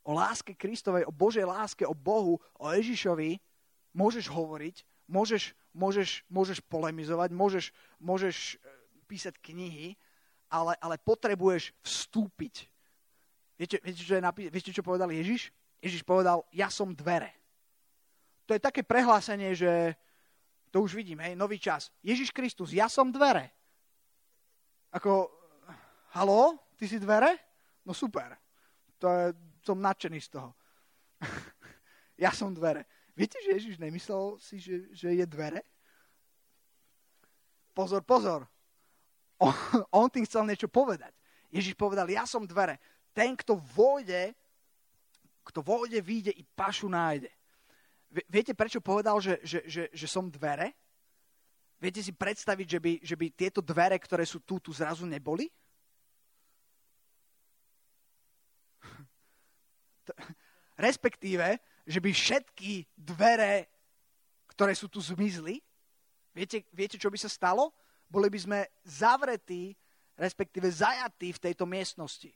O 0.05 0.15
láske 0.15 0.55
Kristovej, 0.55 1.07
o 1.07 1.13
Božej 1.13 1.47
láske, 1.47 1.87
o 1.87 1.97
Bohu, 1.97 2.39
o 2.59 2.67
Ježišovi 2.71 3.39
môžeš 3.95 4.31
hovoriť, 4.31 4.77
môžeš, 5.11 5.55
môžeš, 5.75 6.23
môžeš 6.31 6.59
polemizovať, 6.67 7.31
môžeš, 7.35 7.67
môžeš 7.99 8.37
e, 8.37 8.69
písať 9.11 9.35
knihy, 9.43 9.99
ale, 10.51 10.79
ale 10.79 10.97
potrebuješ 10.99 11.75
vstúpiť. 11.83 12.71
Viete, 13.59 13.77
viete, 13.83 14.03
čo 14.03 14.17
je 14.17 14.23
napí- 14.23 14.49
viete, 14.49 14.73
čo 14.73 14.87
povedal 14.87 15.11
Ježiš? 15.11 15.53
Ježiš 15.83 16.03
povedal, 16.07 16.47
ja 16.55 16.73
som 16.73 16.95
dvere. 16.95 17.35
To 18.49 18.57
je 18.57 18.63
také 18.63 18.83
prehlásenie, 18.83 19.53
že 19.55 19.95
to 20.71 20.83
už 20.87 20.95
vidím, 20.95 21.19
hej, 21.21 21.35
nový 21.35 21.59
čas. 21.59 21.91
Ježiš 22.01 22.31
Kristus, 22.31 22.73
ja 22.73 22.87
som 22.87 23.11
dvere. 23.11 23.60
Ako, 24.91 25.31
halo, 26.19 26.59
ty 26.75 26.91
si 26.91 26.99
dvere? 26.99 27.39
No 27.87 27.95
super. 27.95 28.35
To 28.99 29.07
je, 29.07 29.27
som 29.63 29.79
nadšený 29.79 30.19
z 30.19 30.29
toho. 30.35 30.51
ja 32.25 32.35
som 32.35 32.51
dvere. 32.51 32.85
Viete, 33.15 33.39
že 33.39 33.55
Ježiš 33.55 33.77
nemyslel 33.79 34.35
si, 34.43 34.59
že, 34.59 34.91
že 34.91 35.15
je 35.15 35.27
dvere? 35.31 35.63
Pozor, 37.71 38.03
pozor. 38.03 38.51
On, 39.39 39.55
on 40.03 40.11
tým 40.11 40.27
chcel 40.27 40.43
niečo 40.43 40.67
povedať. 40.67 41.15
Ježiš 41.55 41.79
povedal, 41.79 42.11
ja 42.11 42.27
som 42.27 42.43
dvere. 42.43 42.83
Ten, 43.15 43.35
kto 43.39 43.59
vôjde, 43.59 44.35
kto 45.47 45.63
vôjde, 45.63 45.99
vyjde 46.03 46.33
i 46.35 46.43
pašu 46.43 46.91
nájde. 46.91 47.31
Viete, 48.27 48.59
prečo 48.59 48.83
povedal, 48.83 49.23
že, 49.23 49.39
že, 49.47 49.63
že, 49.71 49.83
že 49.95 50.07
som 50.11 50.27
dvere? 50.27 50.75
Viete 51.81 52.05
si 52.05 52.13
predstaviť, 52.13 52.67
že 52.69 52.81
by, 52.81 52.93
že 53.01 53.17
by 53.17 53.27
tieto 53.33 53.65
dvere, 53.65 53.97
ktoré 53.97 54.29
sú 54.29 54.45
tu, 54.45 54.61
tu 54.61 54.69
zrazu 54.69 55.09
neboli? 55.09 55.49
Respektíve, 60.77 61.57
že 61.89 62.01
by 62.05 62.11
všetky 62.13 62.85
dvere, 62.93 63.65
ktoré 64.53 64.77
sú 64.77 64.93
tu, 64.93 65.01
zmizli. 65.01 65.65
Viete, 66.37 66.69
viete, 66.77 67.01
čo 67.01 67.09
by 67.09 67.17
sa 67.17 67.33
stalo? 67.33 67.73
Boli 68.13 68.29
by 68.29 68.39
sme 68.39 68.59
zavretí, 68.85 69.73
respektíve 70.21 70.69
zajatí 70.69 71.33
v 71.33 71.43
tejto 71.49 71.65
miestnosti. 71.65 72.29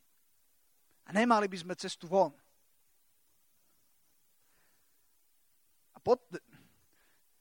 A 1.05 1.13
nemali 1.13 1.45
by 1.53 1.57
sme 1.61 1.77
cestu 1.77 2.09
von. 2.09 2.33
A 5.93 6.01
pod, 6.01 6.25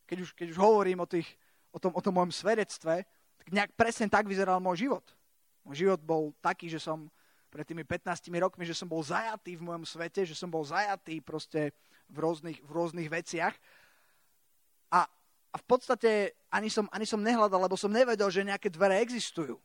keď, 0.03 0.17
už, 0.27 0.29
keď 0.35 0.47
už 0.51 0.59
hovorím 0.59 0.99
o 0.99 1.07
tých 1.07 1.31
o 1.73 1.77
tom, 1.81 1.91
o 1.91 2.01
tom 2.01 2.13
mojom 2.13 2.29
svedectve, 2.29 3.03
tak 3.41 3.47
nejak 3.49 3.71
presne 3.73 4.05
tak 4.07 4.29
vyzeral 4.29 4.61
môj 4.61 4.87
život. 4.87 5.05
Môj 5.65 5.89
život 5.89 5.99
bol 6.05 6.31
taký, 6.39 6.69
že 6.69 6.77
som 6.77 7.09
pred 7.49 7.65
tými 7.65 7.85
15 7.85 8.29
rokmi, 8.41 8.63
že 8.65 8.77
som 8.77 8.89
bol 8.89 9.01
zajatý 9.01 9.57
v 9.57 9.65
mojom 9.65 9.85
svete, 9.85 10.25
že 10.25 10.33
som 10.37 10.49
bol 10.49 10.65
zajatý 10.65 11.21
proste 11.21 11.73
v 12.09 12.17
rôznych, 12.21 12.61
v 12.61 12.71
rôznych 12.73 13.09
veciach. 13.09 13.53
A, 14.89 15.05
a 15.53 15.55
v 15.57 15.65
podstate 15.65 16.33
ani 16.49 16.69
som, 16.69 16.89
ani 16.89 17.05
som 17.05 17.21
nehľadal, 17.21 17.65
lebo 17.65 17.77
som 17.77 17.93
nevedel, 17.93 18.29
že 18.29 18.45
nejaké 18.45 18.73
dvere 18.73 19.01
existujú. 19.01 19.57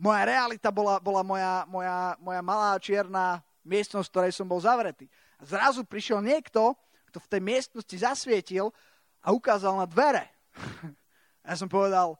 Moja 0.00 0.24
realita 0.24 0.72
bola, 0.72 0.96
bola 0.96 1.20
moja, 1.20 1.68
moja, 1.68 2.16
moja 2.16 2.40
malá 2.40 2.80
čierna 2.80 3.44
miestnosť, 3.68 4.08
v 4.08 4.12
ktorej 4.16 4.32
som 4.32 4.48
bol 4.48 4.56
zavretý. 4.56 5.04
A 5.36 5.44
zrazu 5.44 5.84
prišiel 5.84 6.24
niekto, 6.24 6.72
kto 7.12 7.20
v 7.20 7.28
tej 7.28 7.40
miestnosti 7.44 7.96
zasvietil 8.00 8.72
a 9.20 9.36
ukázal 9.36 9.76
na 9.76 9.84
dvere. 9.84 10.24
Ja 11.40 11.56
som 11.56 11.72
povedal, 11.72 12.14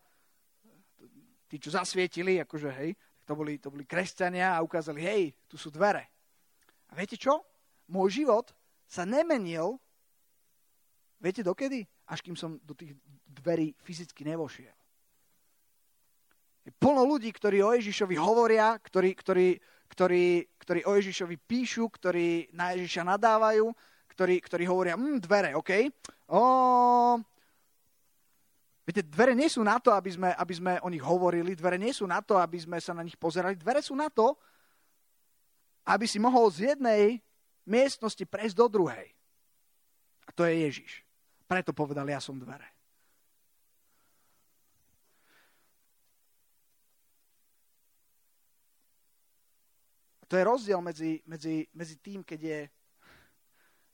tí, 1.47 1.61
čo 1.61 1.71
zasvietili, 1.71 2.41
akože 2.41 2.73
hej, 2.83 2.97
to 3.29 3.37
boli, 3.37 3.61
to 3.63 3.71
boli 3.71 3.87
kresťania 3.87 4.57
a 4.57 4.65
ukázali, 4.65 5.01
hej, 5.03 5.23
tu 5.47 5.55
sú 5.55 5.71
dvere. 5.71 6.09
A 6.91 6.99
viete 6.99 7.15
čo? 7.15 7.45
Môj 7.93 8.23
život 8.25 8.51
sa 8.91 9.07
nemenil, 9.07 9.79
viete 11.23 11.47
dokedy? 11.47 11.87
Až 12.11 12.27
kým 12.27 12.35
som 12.35 12.59
do 12.67 12.75
tých 12.75 12.97
dverí 13.31 13.77
fyzicky 13.87 14.27
nevošiel. 14.27 14.75
Je 16.67 16.73
plno 16.75 17.07
ľudí, 17.07 17.31
ktorí 17.31 17.63
o 17.63 17.71
Ježišovi 17.73 18.19
hovoria, 18.19 18.75
ktorí, 18.83 19.15
ktorí, 19.15 19.49
ktorí, 19.91 20.25
ktorí 20.59 20.81
o 20.85 20.93
Ježišovi 20.99 21.37
píšu, 21.39 21.87
ktorí 21.87 22.51
na 22.53 22.75
Ježiša 22.75 23.07
nadávajú, 23.07 23.71
ktorí, 24.13 24.43
ktorí 24.43 24.65
hovoria, 24.69 24.99
mm, 24.99 25.19
dvere, 25.23 25.51
OK? 25.57 25.71
O, 26.35 26.43
Viete, 28.81 29.05
dvere 29.05 29.37
nie 29.37 29.47
sú 29.47 29.61
na 29.61 29.77
to, 29.77 29.93
aby 29.93 30.11
sme, 30.11 30.31
aby 30.33 30.55
sme 30.57 30.73
o 30.81 30.89
nich 30.89 31.05
hovorili, 31.05 31.53
dvere 31.53 31.77
nie 31.77 31.93
sú 31.93 32.09
na 32.09 32.25
to, 32.25 32.41
aby 32.41 32.57
sme 32.57 32.81
sa 32.81 32.97
na 32.97 33.05
nich 33.05 33.15
pozerali, 33.21 33.55
dvere 33.55 33.85
sú 33.85 33.93
na 33.93 34.09
to, 34.09 34.35
aby 35.85 36.07
si 36.09 36.17
mohol 36.17 36.49
z 36.49 36.75
jednej 36.75 37.21
miestnosti 37.69 38.25
prejsť 38.25 38.57
do 38.57 38.67
druhej. 38.67 39.07
A 40.27 40.31
to 40.33 40.47
je 40.47 40.65
Ježiš. 40.65 41.05
Preto 41.47 41.75
povedal, 41.75 42.07
ja 42.09 42.23
som 42.23 42.39
dvere. 42.39 42.67
A 50.23 50.25
to 50.31 50.39
je 50.39 50.47
rozdiel 50.47 50.79
medzi, 50.79 51.19
medzi, 51.27 51.67
medzi 51.75 51.97
tým, 51.99 52.23
keď 52.23 52.41
je, 52.41 52.61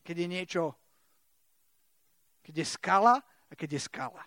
keď 0.04 0.16
je 0.20 0.28
niečo, 0.28 0.64
keď 2.44 2.54
je 2.62 2.66
skala 2.68 3.18
a 3.48 3.52
keď 3.56 3.80
je 3.80 3.80
skala. 3.82 4.22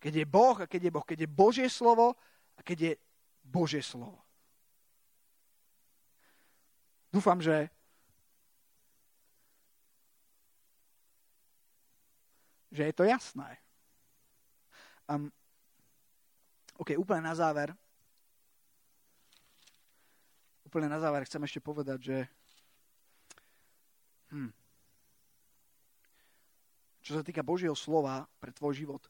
Keď 0.00 0.24
je 0.24 0.26
Boh 0.26 0.56
a 0.56 0.66
keď 0.66 0.88
je 0.88 0.92
Boh. 0.92 1.04
Keď 1.04 1.18
je 1.22 1.28
Božie 1.28 1.68
slovo 1.68 2.16
a 2.56 2.60
keď 2.64 2.78
je 2.80 2.92
Božie 3.44 3.84
slovo. 3.84 4.24
Dúfam, 7.12 7.38
že 7.38 7.68
že 12.70 12.86
je 12.86 12.94
to 12.94 13.02
jasné. 13.02 13.58
Um, 15.10 15.26
OK, 16.78 16.94
úplne 16.94 17.26
na 17.26 17.34
záver. 17.34 17.74
Úplne 20.70 20.86
na 20.86 21.02
záver 21.02 21.26
chcem 21.26 21.42
ešte 21.42 21.58
povedať, 21.58 21.98
že 21.98 22.18
hm, 24.30 24.54
čo 27.02 27.18
sa 27.18 27.26
týka 27.26 27.42
Božieho 27.42 27.74
slova 27.74 28.30
pre 28.38 28.54
tvoj 28.54 28.78
život, 28.78 29.02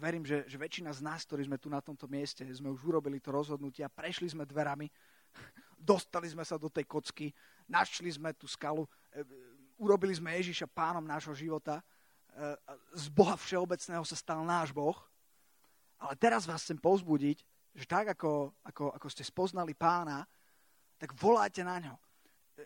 verím, 0.00 0.24
že, 0.24 0.48
že 0.48 0.56
väčšina 0.56 0.88
z 0.96 1.04
nás, 1.04 1.28
ktorí 1.28 1.44
sme 1.44 1.60
tu 1.60 1.68
na 1.68 1.84
tomto 1.84 2.08
mieste, 2.08 2.40
sme 2.48 2.72
už 2.72 2.80
urobili 2.88 3.20
to 3.20 3.28
rozhodnutie 3.28 3.84
a 3.84 3.92
prešli 3.92 4.32
sme 4.32 4.48
dverami, 4.48 4.88
dostali 5.76 6.26
sme 6.32 6.42
sa 6.42 6.56
do 6.56 6.72
tej 6.72 6.88
kocky, 6.88 7.28
našli 7.68 8.08
sme 8.08 8.32
tú 8.32 8.48
skalu, 8.48 8.88
e, 9.12 9.20
urobili 9.76 10.16
sme 10.16 10.32
Ježiša 10.40 10.72
pánom 10.72 11.04
nášho 11.04 11.36
života, 11.36 11.78
e, 11.78 11.84
z 12.96 13.06
Boha 13.12 13.36
všeobecného 13.36 14.02
sa 14.08 14.16
stal 14.16 14.40
náš 14.40 14.72
Boh. 14.72 14.96
Ale 16.00 16.16
teraz 16.16 16.48
vás 16.48 16.64
chcem 16.64 16.80
pozbudiť, 16.80 17.44
že 17.76 17.84
tak, 17.84 18.16
ako, 18.16 18.56
ako, 18.64 18.96
ako 18.96 19.06
ste 19.12 19.20
spoznali 19.20 19.76
pána, 19.76 20.24
tak 20.96 21.12
voláte 21.12 21.60
na 21.60 21.76
ňo. 21.76 21.94
E, 22.56 22.64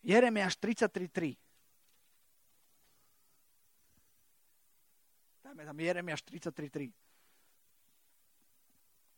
Jeremiáš 0.00 0.56
33.3 0.56 1.45
Dajme 5.56 5.72
tam 5.72 5.80
Jeremiáš 5.80 6.20
33.3. 6.28 6.92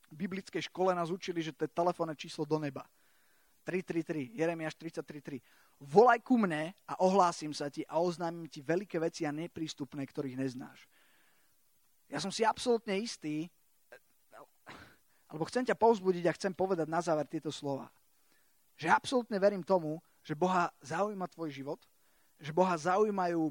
V 0.07 0.15
biblickej 0.15 0.71
škole 0.71 0.95
nás 0.95 1.11
učili, 1.11 1.43
že 1.43 1.51
to 1.51 1.67
je 1.67 1.75
telefónne 1.75 2.15
číslo 2.15 2.47
do 2.47 2.63
neba. 2.63 2.87
333, 3.67 4.39
Jeremiáš 4.39 4.79
33.3. 4.79 5.43
Volaj 5.83 6.23
ku 6.23 6.39
mne 6.39 6.71
a 6.87 6.95
ohlásim 7.03 7.51
sa 7.51 7.67
ti 7.67 7.83
a 7.91 7.99
oznámim 7.99 8.47
ti 8.47 8.63
veľké 8.63 9.03
veci 9.03 9.27
a 9.27 9.35
neprístupné, 9.35 10.07
ktorých 10.07 10.39
neznáš. 10.39 10.87
Ja 12.07 12.23
som 12.23 12.31
si 12.31 12.47
absolútne 12.47 12.95
istý, 13.03 13.51
alebo 15.27 15.43
chcem 15.51 15.67
ťa 15.67 15.75
povzbudiť 15.75 16.23
a 16.31 16.37
chcem 16.39 16.55
povedať 16.55 16.87
na 16.87 17.03
záver 17.03 17.27
tieto 17.27 17.51
slova. 17.51 17.91
Že 18.79 18.95
absolútne 18.95 19.43
verím 19.43 19.67
tomu, 19.67 19.99
že 20.23 20.39
Boha 20.39 20.71
zaujíma 20.87 21.27
tvoj 21.35 21.51
život, 21.51 21.83
že 22.39 22.55
Boha 22.55 22.79
zaujímajú 22.79 23.51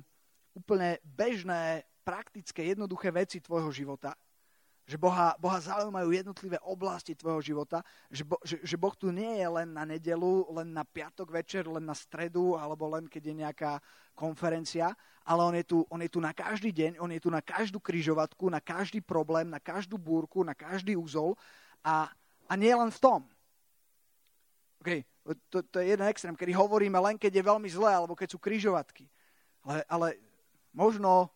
úplne 0.55 1.03
bežné 1.03 1.83
praktické, 2.07 2.71
jednoduché 2.71 3.11
veci 3.11 3.43
tvojho 3.43 3.67
života, 3.75 4.15
že 4.87 4.95
Boha, 4.95 5.35
Boha 5.35 5.59
zaujímajú 5.59 6.15
jednotlivé 6.15 6.55
oblasti 6.63 7.11
tvojho 7.11 7.43
života, 7.43 7.83
že, 8.07 8.23
bo, 8.23 8.39
že, 8.39 8.63
že 8.63 8.79
Boh 8.79 8.95
tu 8.95 9.11
nie 9.11 9.35
je 9.35 9.43
len 9.43 9.75
na 9.75 9.83
nedelu, 9.83 10.47
len 10.55 10.71
na 10.71 10.87
piatok 10.87 11.27
večer, 11.27 11.67
len 11.67 11.83
na 11.83 11.91
stredu, 11.91 12.55
alebo 12.55 12.87
len 12.87 13.11
keď 13.11 13.23
je 13.27 13.35
nejaká 13.35 13.71
konferencia, 14.15 14.95
ale 15.27 15.43
on 15.43 15.55
je, 15.59 15.65
tu, 15.67 15.83
on 15.91 15.99
je 15.99 16.07
tu 16.07 16.23
na 16.23 16.31
každý 16.31 16.71
deň, 16.71 17.03
on 17.03 17.11
je 17.11 17.19
tu 17.19 17.27
na 17.27 17.43
každú 17.43 17.83
kryžovatku, 17.83 18.47
na 18.47 18.63
každý 18.63 19.03
problém, 19.03 19.51
na 19.51 19.59
každú 19.59 19.99
búrku, 19.99 20.47
na 20.47 20.55
každý 20.55 20.95
úzol 20.95 21.35
a, 21.83 22.07
a 22.47 22.53
nie 22.55 22.71
len 22.71 22.87
v 22.87 22.99
tom. 23.03 23.21
Okay, 24.79 25.03
to, 25.51 25.59
to 25.67 25.83
je 25.83 25.91
jeden 25.91 26.07
extrém, 26.07 26.31
kedy 26.31 26.55
hovoríme 26.55 26.95
len, 26.95 27.19
keď 27.19 27.43
je 27.43 27.43
veľmi 27.43 27.67
zlé, 27.67 27.91
alebo 27.91 28.15
keď 28.15 28.31
sú 28.31 28.39
kryžovatky. 28.39 29.03
Ale, 29.67 29.83
ale 29.91 30.07
možno 30.71 31.27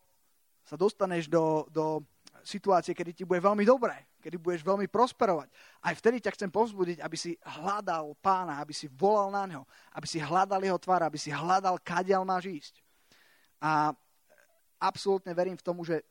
sa 0.71 0.79
dostaneš 0.79 1.27
do, 1.27 1.67
do 1.67 1.99
situácie, 2.47 2.95
kedy 2.95 3.11
ti 3.11 3.23
bude 3.27 3.43
veľmi 3.43 3.67
dobré, 3.67 4.07
kedy 4.23 4.39
budeš 4.39 4.63
veľmi 4.63 4.87
prosperovať. 4.87 5.51
Aj 5.83 5.91
vtedy 5.91 6.23
ťa 6.23 6.31
chcem 6.31 6.47
povzbudiť, 6.47 7.03
aby 7.03 7.17
si 7.19 7.35
hľadal 7.43 8.15
pána, 8.23 8.63
aby 8.63 8.71
si 8.71 8.87
volal 8.87 9.35
na 9.35 9.43
ňo, 9.51 9.67
aby 9.91 10.07
si 10.07 10.23
hľadal 10.23 10.63
jeho 10.63 10.79
tvár, 10.79 11.03
aby 11.03 11.19
si 11.19 11.27
hľadal, 11.27 11.75
kadiaľ 11.83 12.23
máš 12.23 12.47
ísť. 12.47 12.75
A 13.59 13.91
absolútne 14.79 15.35
verím, 15.35 15.59
v 15.59 15.65
tomu, 15.67 15.83
že, 15.83 16.07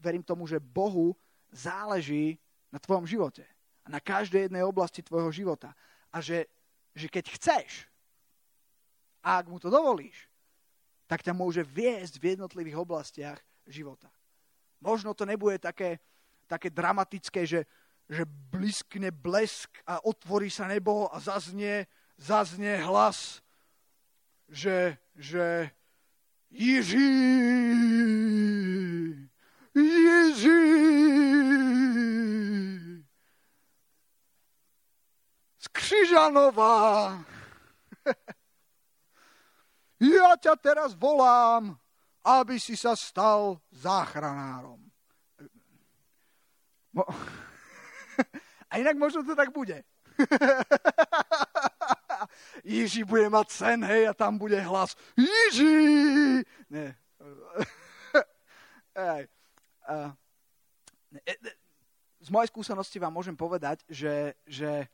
verím 0.00 0.24
tomu, 0.24 0.48
že 0.48 0.56
Bohu 0.56 1.12
záleží 1.52 2.40
na 2.72 2.80
tvojom 2.80 3.04
živote 3.04 3.44
a 3.84 3.92
na 3.92 4.00
každej 4.00 4.48
jednej 4.48 4.64
oblasti 4.64 5.04
tvojho 5.04 5.28
života. 5.28 5.76
A 6.08 6.24
že, 6.24 6.48
že 6.96 7.12
keď 7.12 7.28
chceš, 7.36 7.84
a 9.20 9.36
ak 9.36 9.52
mu 9.52 9.60
to 9.60 9.68
dovolíš, 9.68 10.32
tak 11.04 11.20
ťa 11.20 11.36
môže 11.36 11.60
viesť 11.60 12.16
v 12.16 12.34
jednotlivých 12.34 12.80
oblastiach 12.80 13.36
života. 13.66 14.10
Možno 14.82 15.14
to 15.14 15.22
nebude 15.22 15.58
také, 15.58 15.98
také 16.50 16.70
dramatické, 16.70 17.46
že, 17.46 17.64
že 18.10 18.26
bliskne 18.26 19.14
blesk 19.14 19.70
a 19.86 20.02
otvorí 20.02 20.50
sa 20.50 20.66
nebo 20.66 21.06
a 21.14 21.22
zaznie, 21.22 21.86
zaznie 22.18 22.82
hlas, 22.82 23.38
že, 24.50 24.98
že 25.14 25.70
Ježí, 26.50 27.08
Ježí. 29.74 30.60
Z 35.58 35.66
Křižanova. 35.72 36.74
Ja 40.02 40.34
ťa 40.34 40.58
teraz 40.58 40.98
volám 40.98 41.78
aby 42.22 42.58
si 42.62 42.78
sa 42.78 42.94
stal 42.94 43.58
záchranárom. 43.74 44.78
Mo- 46.94 47.08
A 48.72 48.80
inak 48.80 48.96
možno 48.96 49.20
to 49.26 49.36
tak 49.36 49.52
bude. 49.52 49.84
Ježi 52.64 53.04
bude 53.04 53.28
mať 53.28 53.48
sen, 53.52 53.80
hej, 53.84 54.08
a 54.08 54.12
tam 54.16 54.38
bude 54.38 54.56
hlas. 54.56 54.96
Ježi! 55.18 56.40
Ne. 56.72 56.96
Ej. 58.96 59.28
Uh, 59.82 60.12
z 62.22 62.28
mojej 62.30 62.48
skúsenosti 62.48 63.02
vám 63.02 63.12
môžem 63.12 63.36
povedať, 63.36 63.82
že, 63.90 64.38
že, 64.46 64.86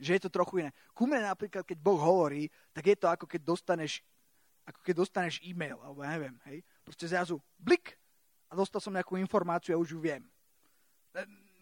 že 0.00 0.10
je 0.16 0.20
to 0.24 0.32
trochu 0.32 0.64
iné. 0.64 0.70
Ku 0.96 1.04
mne 1.06 1.28
napríklad, 1.28 1.62
keď 1.62 1.78
Boh 1.78 2.00
hovorí, 2.00 2.48
tak 2.72 2.90
je 2.90 2.96
to 2.96 3.06
ako 3.06 3.28
keď 3.28 3.40
dostaneš, 3.44 4.00
ako 4.66 4.80
keď 4.82 4.94
dostaneš 4.98 5.38
e-mail, 5.46 5.78
alebo 5.78 6.02
ja 6.02 6.10
neviem, 6.18 6.36
hej. 6.50 6.58
Proste 6.82 7.06
zrazu 7.06 7.38
blik 7.56 7.94
a 8.50 8.58
dostal 8.58 8.82
som 8.82 8.94
nejakú 8.94 9.14
informáciu 9.16 9.78
a 9.78 9.80
už 9.80 9.94
ju 9.94 10.00
viem. 10.02 10.22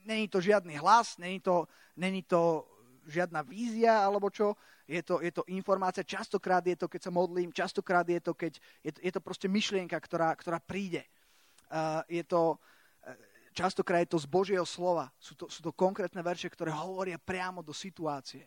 Není 0.04 0.28
to 0.28 0.40
žiadny 0.40 0.76
hlas, 0.80 1.16
není 1.20 1.40
to, 1.40 1.68
není 1.96 2.24
to 2.24 2.64
žiadna 3.04 3.44
vízia 3.44 4.00
alebo 4.00 4.32
čo, 4.32 4.56
je 4.88 5.00
to, 5.00 5.20
je 5.20 5.32
to 5.32 5.44
informácia, 5.48 6.04
častokrát 6.04 6.64
je 6.64 6.76
to, 6.76 6.88
keď 6.88 7.08
sa 7.08 7.12
modlím, 7.12 7.52
častokrát 7.52 8.04
je 8.04 8.20
to, 8.20 8.32
keď 8.36 8.60
je 8.84 8.90
to, 8.92 9.00
je 9.00 9.12
to 9.12 9.20
proste 9.20 9.48
myšlienka, 9.48 9.96
ktorá, 9.96 10.32
ktorá 10.36 10.60
príde. 10.60 11.04
Uh, 11.72 12.04
je 12.08 12.20
to, 12.24 12.60
častokrát 13.56 14.04
je 14.04 14.12
to 14.12 14.20
z 14.20 14.28
Božieho 14.28 14.66
slova. 14.66 15.08
Sú 15.16 15.38
to, 15.38 15.48
sú 15.48 15.62
to 15.62 15.72
konkrétne 15.72 16.20
verše, 16.20 16.50
ktoré 16.50 16.74
hovoria 16.74 17.16
priamo 17.16 17.62
do 17.62 17.72
situácie. 17.72 18.44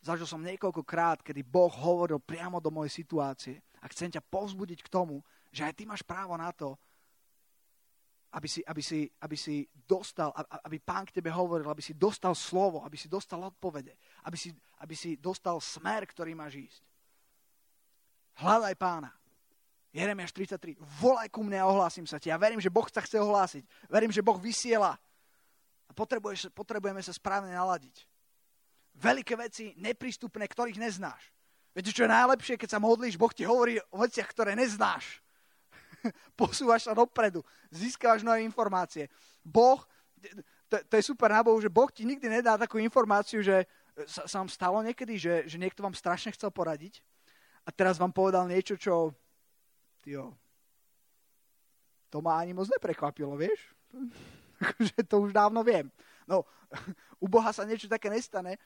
Zažil 0.00 0.24
som 0.24 0.40
niekoľkokrát, 0.40 1.20
kedy 1.20 1.44
Boh 1.44 1.68
hovoril 1.68 2.16
priamo 2.20 2.56
do 2.56 2.72
mojej 2.72 3.04
situácie. 3.04 3.60
A 3.84 3.88
chcem 3.92 4.08
ťa 4.08 4.24
povzbudiť 4.24 4.80
k 4.80 4.92
tomu, 4.92 5.20
že 5.52 5.64
aj 5.64 5.76
ty 5.76 5.84
máš 5.84 6.00
právo 6.00 6.32
na 6.40 6.48
to, 6.56 6.76
aby 8.30 8.46
si, 8.46 8.62
aby 8.62 8.82
si, 8.82 9.10
aby 9.20 9.36
si 9.36 9.66
dostal, 9.74 10.30
aby 10.62 10.78
pán 10.78 11.02
k 11.04 11.18
tebe 11.18 11.34
hovoril, 11.34 11.66
aby 11.66 11.82
si 11.82 11.98
dostal 11.98 12.32
slovo, 12.38 12.86
aby 12.86 12.94
si 12.94 13.10
dostal 13.10 13.42
odpovede, 13.42 13.92
aby 14.24 14.38
si, 14.38 14.54
aby 14.78 14.94
si 14.94 15.18
dostal 15.18 15.58
smer, 15.58 16.06
ktorý 16.06 16.32
máš 16.38 16.62
ísť. 16.62 16.82
Hľadaj 18.38 18.74
pána. 18.78 19.10
Jeremiáš 19.90 20.30
33. 20.32 20.78
Volaj 21.02 21.28
ku 21.34 21.42
mne 21.42 21.58
a 21.58 21.66
ohlásim 21.66 22.06
sa 22.06 22.22
ti. 22.22 22.30
Ja 22.30 22.38
verím, 22.38 22.62
že 22.62 22.70
Boh 22.70 22.86
sa 22.86 23.02
chce 23.02 23.18
ohlásiť. 23.18 23.66
Verím, 23.90 24.14
že 24.14 24.22
Boh 24.22 24.38
vysiela. 24.38 24.94
A 25.84 25.92
potrebujeme 26.54 27.02
sa 27.02 27.10
správne 27.10 27.50
naladiť. 27.50 28.06
Veľké 28.96 29.34
veci, 29.38 29.74
neprístupné, 29.78 30.44
ktorých 30.48 30.80
neznáš. 30.80 31.30
Viete, 31.70 31.94
čo 31.94 32.04
je 32.04 32.10
najlepšie, 32.10 32.58
keď 32.58 32.68
sa 32.76 32.80
modlíš, 32.82 33.14
Boh 33.14 33.30
ti 33.30 33.46
hovorí 33.46 33.78
o 33.94 34.02
veciach, 34.02 34.26
ktoré 34.34 34.58
neznáš. 34.58 35.22
Posúvaš 36.40 36.90
sa 36.90 36.96
dopredu, 36.96 37.46
získavaš 37.70 38.26
nové 38.26 38.42
informácie. 38.42 39.06
Boh, 39.46 39.78
to, 40.66 40.76
to 40.90 40.94
je 40.98 41.04
super 41.06 41.30
na 41.30 41.46
Bohu, 41.46 41.62
že 41.62 41.70
Boh 41.70 41.88
ti 41.88 42.02
nikdy 42.02 42.26
nedá 42.26 42.58
takú 42.58 42.82
informáciu, 42.82 43.40
že 43.40 43.64
sa, 44.06 44.26
sa 44.26 44.36
vám 44.42 44.50
stalo 44.50 44.78
niekedy, 44.82 45.14
že, 45.16 45.34
že 45.46 45.56
niekto 45.60 45.84
vám 45.86 45.94
strašne 45.94 46.34
chcel 46.34 46.50
poradiť 46.50 47.00
a 47.64 47.70
teraz 47.70 48.00
vám 48.00 48.10
povedal 48.10 48.48
niečo, 48.50 48.74
čo 48.74 49.14
Tyjo, 50.00 50.32
to 52.08 52.24
ma 52.24 52.40
ani 52.40 52.56
moc 52.56 52.64
neprekvapilo, 52.72 53.36
vieš? 53.36 53.60
že 54.88 55.04
to 55.04 55.20
už 55.20 55.36
dávno 55.36 55.60
viem. 55.60 55.92
No, 56.24 56.48
u 57.24 57.26
Boha 57.28 57.52
sa 57.52 57.68
niečo 57.68 57.84
také 57.84 58.08
nestane. 58.08 58.56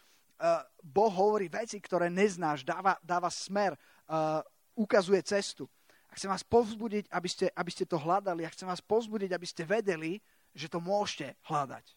Uh, 0.45 0.61
boh 0.85 1.09
hovorí 1.09 1.49
veci, 1.49 1.81
ktoré 1.81 2.13
neznáš, 2.13 2.69
dáva, 2.69 3.01
dáva 3.01 3.33
smer, 3.33 3.81
uh, 4.05 4.45
ukazuje 4.77 5.25
cestu. 5.25 5.65
A 6.13 6.21
chcem 6.21 6.29
vás 6.29 6.45
povzbudiť, 6.45 7.09
aby 7.09 7.29
ste, 7.33 7.49
aby 7.49 7.71
ste 7.73 7.89
to 7.89 7.97
hľadali 7.97 8.45
a 8.45 8.53
chcem 8.53 8.69
vás 8.69 8.85
povzbudiť, 8.85 9.33
aby 9.33 9.47
ste 9.49 9.65
vedeli, 9.65 10.21
že 10.53 10.69
to 10.69 10.85
môžete 10.85 11.33
hľadať. 11.49 11.97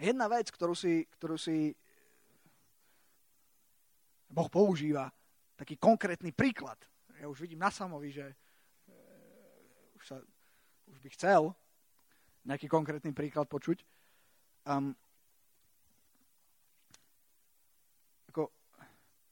Jedna 0.00 0.24
vec, 0.24 0.48
ktorú 0.48 0.72
si, 0.72 1.04
ktorú 1.20 1.36
si 1.36 1.76
Boh 4.32 4.48
používa 4.48 5.12
taký 5.52 5.76
konkrétny 5.76 6.32
príklad. 6.32 6.80
Ja 7.20 7.28
už 7.28 7.44
vidím 7.44 7.60
na 7.60 7.68
Samovi, 7.68 8.08
že 8.08 8.24
uh, 8.24 10.00
už, 10.00 10.04
sa, 10.08 10.16
už 10.88 10.96
by 10.96 11.08
chcel 11.12 11.52
nejaký 12.48 12.72
konkrétny 12.72 13.12
príklad 13.12 13.52
počuť. 13.52 13.84
Um, 14.64 14.96
ako, 18.32 18.48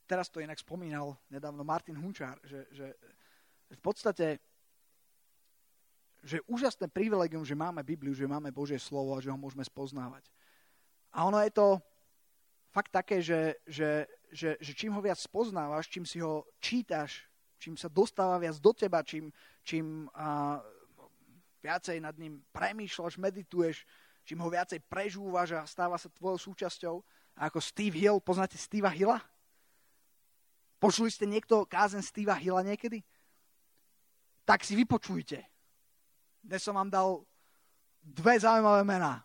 teraz 0.05 0.29
to 0.29 0.45
inak 0.45 0.61
spomínal 0.61 1.17
nedávno 1.33 1.65
Martin 1.65 1.97
Hunčár, 1.97 2.37
že, 2.45 2.69
že 2.73 2.87
v 3.73 3.81
podstate 3.81 4.39
že 6.23 6.39
úžasné 6.47 6.87
privilegium, 6.87 7.43
že 7.43 7.59
máme 7.59 7.83
Bibliu, 7.83 8.15
že 8.15 8.31
máme 8.31 8.55
Božie 8.55 8.79
slovo 8.79 9.19
a 9.19 9.23
že 9.25 9.27
ho 9.27 9.35
môžeme 9.35 9.67
spoznávať. 9.67 10.23
A 11.11 11.27
ono 11.27 11.43
je 11.43 11.51
to 11.51 11.83
fakt 12.71 12.95
také, 12.95 13.19
že, 13.19 13.59
že 13.67 14.07
že, 14.33 14.57
že 14.61 14.73
čím 14.73 14.97
ho 14.97 15.01
viac 15.05 15.21
spoznávaš, 15.21 15.93
čím 15.93 16.09
si 16.09 16.19
ho 16.25 16.49
čítaš, 16.57 17.29
čím 17.61 17.77
sa 17.77 17.93
dostáva 17.93 18.41
viac 18.41 18.57
do 18.57 18.73
teba, 18.73 19.05
čím, 19.05 19.29
čím 19.61 20.09
a, 20.17 20.59
viacej 21.61 22.01
nad 22.01 22.17
ním 22.17 22.41
premýšľaš, 22.51 23.21
medituješ, 23.21 23.85
čím 24.23 24.41
ho 24.43 24.49
viacej 24.49 24.83
prežúvaš 24.87 25.55
a 25.57 25.63
stáva 25.67 25.99
sa 25.99 26.11
tvojou 26.11 26.39
súčasťou. 26.53 26.97
A 27.39 27.49
ako 27.49 27.59
Steve 27.61 27.97
Hill, 27.97 28.23
poznáte 28.23 28.59
Steva 28.61 28.93
Hilla? 28.93 29.19
Počuli 30.83 31.09
ste 31.09 31.27
niekto 31.31 31.63
kázen 31.65 32.03
Steva 32.03 32.35
Hilla 32.35 32.63
niekedy? 32.67 33.03
Tak 34.43 34.67
si 34.67 34.75
vypočujte. 34.75 35.43
Dnes 36.43 36.61
som 36.63 36.75
vám 36.75 36.91
dal 36.91 37.23
dve 38.03 38.35
zaujímavé 38.35 38.83
mená 38.83 39.23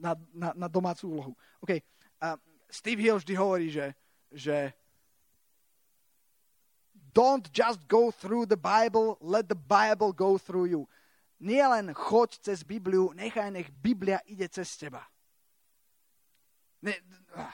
na, 0.00 0.16
na, 0.32 0.50
na 0.56 0.68
domácu 0.68 1.12
úlohu. 1.12 1.32
Okay. 1.60 1.84
Uh, 2.16 2.40
Steve 2.72 3.04
Hill 3.04 3.20
vždy 3.20 3.34
hovorí, 3.36 3.68
že 3.68 3.92
že 4.34 4.74
don't 7.14 7.46
just 7.54 7.86
go 7.86 8.10
through 8.10 8.44
the 8.50 8.58
Bible, 8.58 9.16
let 9.22 9.46
the 9.46 9.54
Bible 9.54 10.12
go 10.12 10.36
through 10.36 10.66
you. 10.66 10.82
Nie 11.42 11.66
len 11.66 11.90
choď 11.90 12.38
cez 12.38 12.62
Bibliu, 12.62 13.10
nechaj 13.16 13.50
nech 13.50 13.70
Biblia 13.74 14.22
ide 14.30 14.46
cez 14.48 14.78
teba. 14.78 15.02
Ne, 16.84 16.94
ah. 17.34 17.52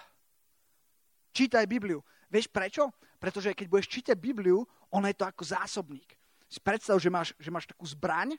čítaj 1.32 1.64
Bibliu. 1.64 2.02
Vieš 2.28 2.50
prečo? 2.50 2.90
Pretože 3.16 3.54
keď 3.54 3.66
budeš 3.70 3.88
čítať 3.88 4.16
Bibliu, 4.18 4.62
ono 4.90 5.06
je 5.06 5.16
to 5.16 5.26
ako 5.26 5.42
zásobník. 5.46 6.18
Si 6.50 6.58
predstav, 6.58 6.98
že 6.98 7.10
máš, 7.10 7.30
že 7.38 7.50
máš 7.50 7.70
takú 7.70 7.86
zbraň. 7.86 8.34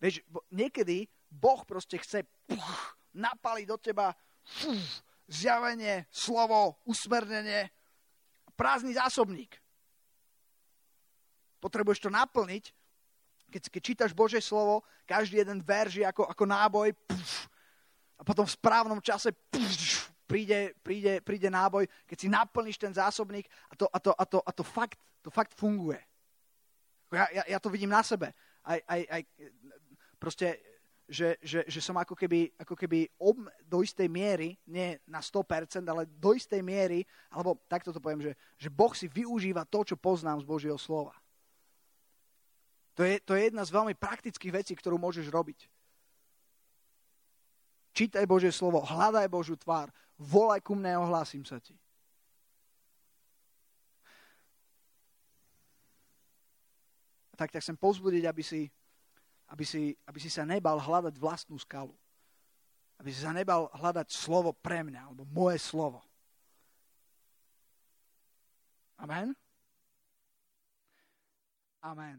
Vieš, 0.00 0.24
niekedy 0.48 1.04
Boh 1.28 1.60
proste 1.68 2.00
chce 2.00 2.24
puch, 2.48 2.96
napaliť 3.12 3.66
do 3.68 3.76
teba 3.76 4.12
fuf, 4.44 5.04
zjavenie, 5.28 6.06
slovo, 6.08 6.80
usmernenie, 6.86 7.68
prázdny 8.56 8.96
zásobník. 8.96 9.58
Potrebuješ 11.60 12.06
to 12.06 12.10
naplniť, 12.12 12.72
keď, 13.50 13.62
keď 13.70 13.82
čítaš 13.82 14.12
Božie 14.12 14.42
slovo, 14.42 14.82
každý 15.06 15.42
jeden 15.42 15.62
verž 15.62 16.02
je 16.02 16.06
ako, 16.06 16.26
ako 16.26 16.44
náboj 16.44 16.90
puf, 17.06 17.46
a 18.16 18.22
potom 18.24 18.48
v 18.48 18.56
správnom 18.56 19.00
čase 19.00 19.32
puf, 19.52 20.10
príde, 20.26 20.74
príde, 20.82 21.20
príde 21.22 21.48
náboj, 21.48 21.86
keď 22.08 22.16
si 22.18 22.28
naplníš 22.28 22.76
ten 22.80 22.92
zásobník 22.92 23.46
a 23.70 23.74
to, 23.78 23.86
a 23.92 23.98
to, 24.02 24.12
a 24.12 24.24
to, 24.24 24.38
a 24.42 24.50
to, 24.52 24.62
fakt, 24.66 24.98
to 25.22 25.30
fakt 25.30 25.54
funguje. 25.54 26.00
Ja, 27.14 27.30
ja, 27.30 27.42
ja 27.56 27.58
to 27.62 27.70
vidím 27.70 27.94
na 27.94 28.02
sebe. 28.02 28.34
Aj, 28.66 28.82
aj, 28.82 29.02
aj, 29.06 29.22
proste 30.18 30.58
že, 31.06 31.38
že, 31.38 31.62
že 31.70 31.78
som 31.78 31.94
ako 31.94 32.18
keby, 32.18 32.50
ako 32.58 32.74
keby 32.74 33.06
ob, 33.22 33.38
do 33.62 33.78
istej 33.86 34.10
miery, 34.10 34.58
nie 34.66 34.98
na 35.06 35.22
100%, 35.22 35.86
ale 35.86 36.10
do 36.10 36.34
istej 36.34 36.58
miery, 36.66 37.06
alebo 37.30 37.62
takto 37.70 37.94
to 37.94 38.02
poviem, 38.02 38.26
že, 38.26 38.32
že 38.58 38.66
Boh 38.66 38.90
si 38.90 39.06
využíva 39.06 39.62
to, 39.70 39.86
čo 39.86 39.94
poznám 39.94 40.42
z 40.42 40.46
Božieho 40.50 40.74
slova. 40.74 41.14
To 42.96 43.04
je, 43.04 43.20
to 43.20 43.36
je 43.36 43.52
jedna 43.52 43.62
z 43.64 43.74
veľmi 43.76 43.92
praktických 43.92 44.52
vecí, 44.56 44.72
ktorú 44.72 44.96
môžeš 44.96 45.28
robiť. 45.28 45.68
Čítaj 47.96 48.24
Božie 48.28 48.52
slovo, 48.52 48.84
hľadaj 48.84 49.28
Božiu 49.28 49.56
tvár, 49.56 49.88
volaj 50.16 50.60
ku 50.64 50.76
mne 50.76 50.96
a 50.96 51.02
ohlásim 51.04 51.44
sa 51.44 51.60
ti. 51.60 51.76
Tak 57.36 57.52
ťa 57.52 57.60
chcem 57.60 57.76
pozbudiť, 57.76 58.24
aby 58.24 58.40
si 58.40 58.72
aby 59.46 59.64
si, 59.64 59.94
aby 60.06 60.18
si 60.18 60.30
sa 60.30 60.42
nebal 60.42 60.78
hľadať 60.78 61.14
vlastnú 61.18 61.54
skalu. 61.58 61.94
Aby 62.98 63.12
si 63.12 63.22
sa 63.22 63.30
nebal 63.30 63.70
hľadať 63.76 64.10
slovo 64.10 64.50
pre 64.50 64.82
mňa, 64.82 65.00
alebo 65.06 65.22
moje 65.28 65.60
slovo. 65.62 66.02
Amen? 68.96 69.36
Amen. 71.84 72.18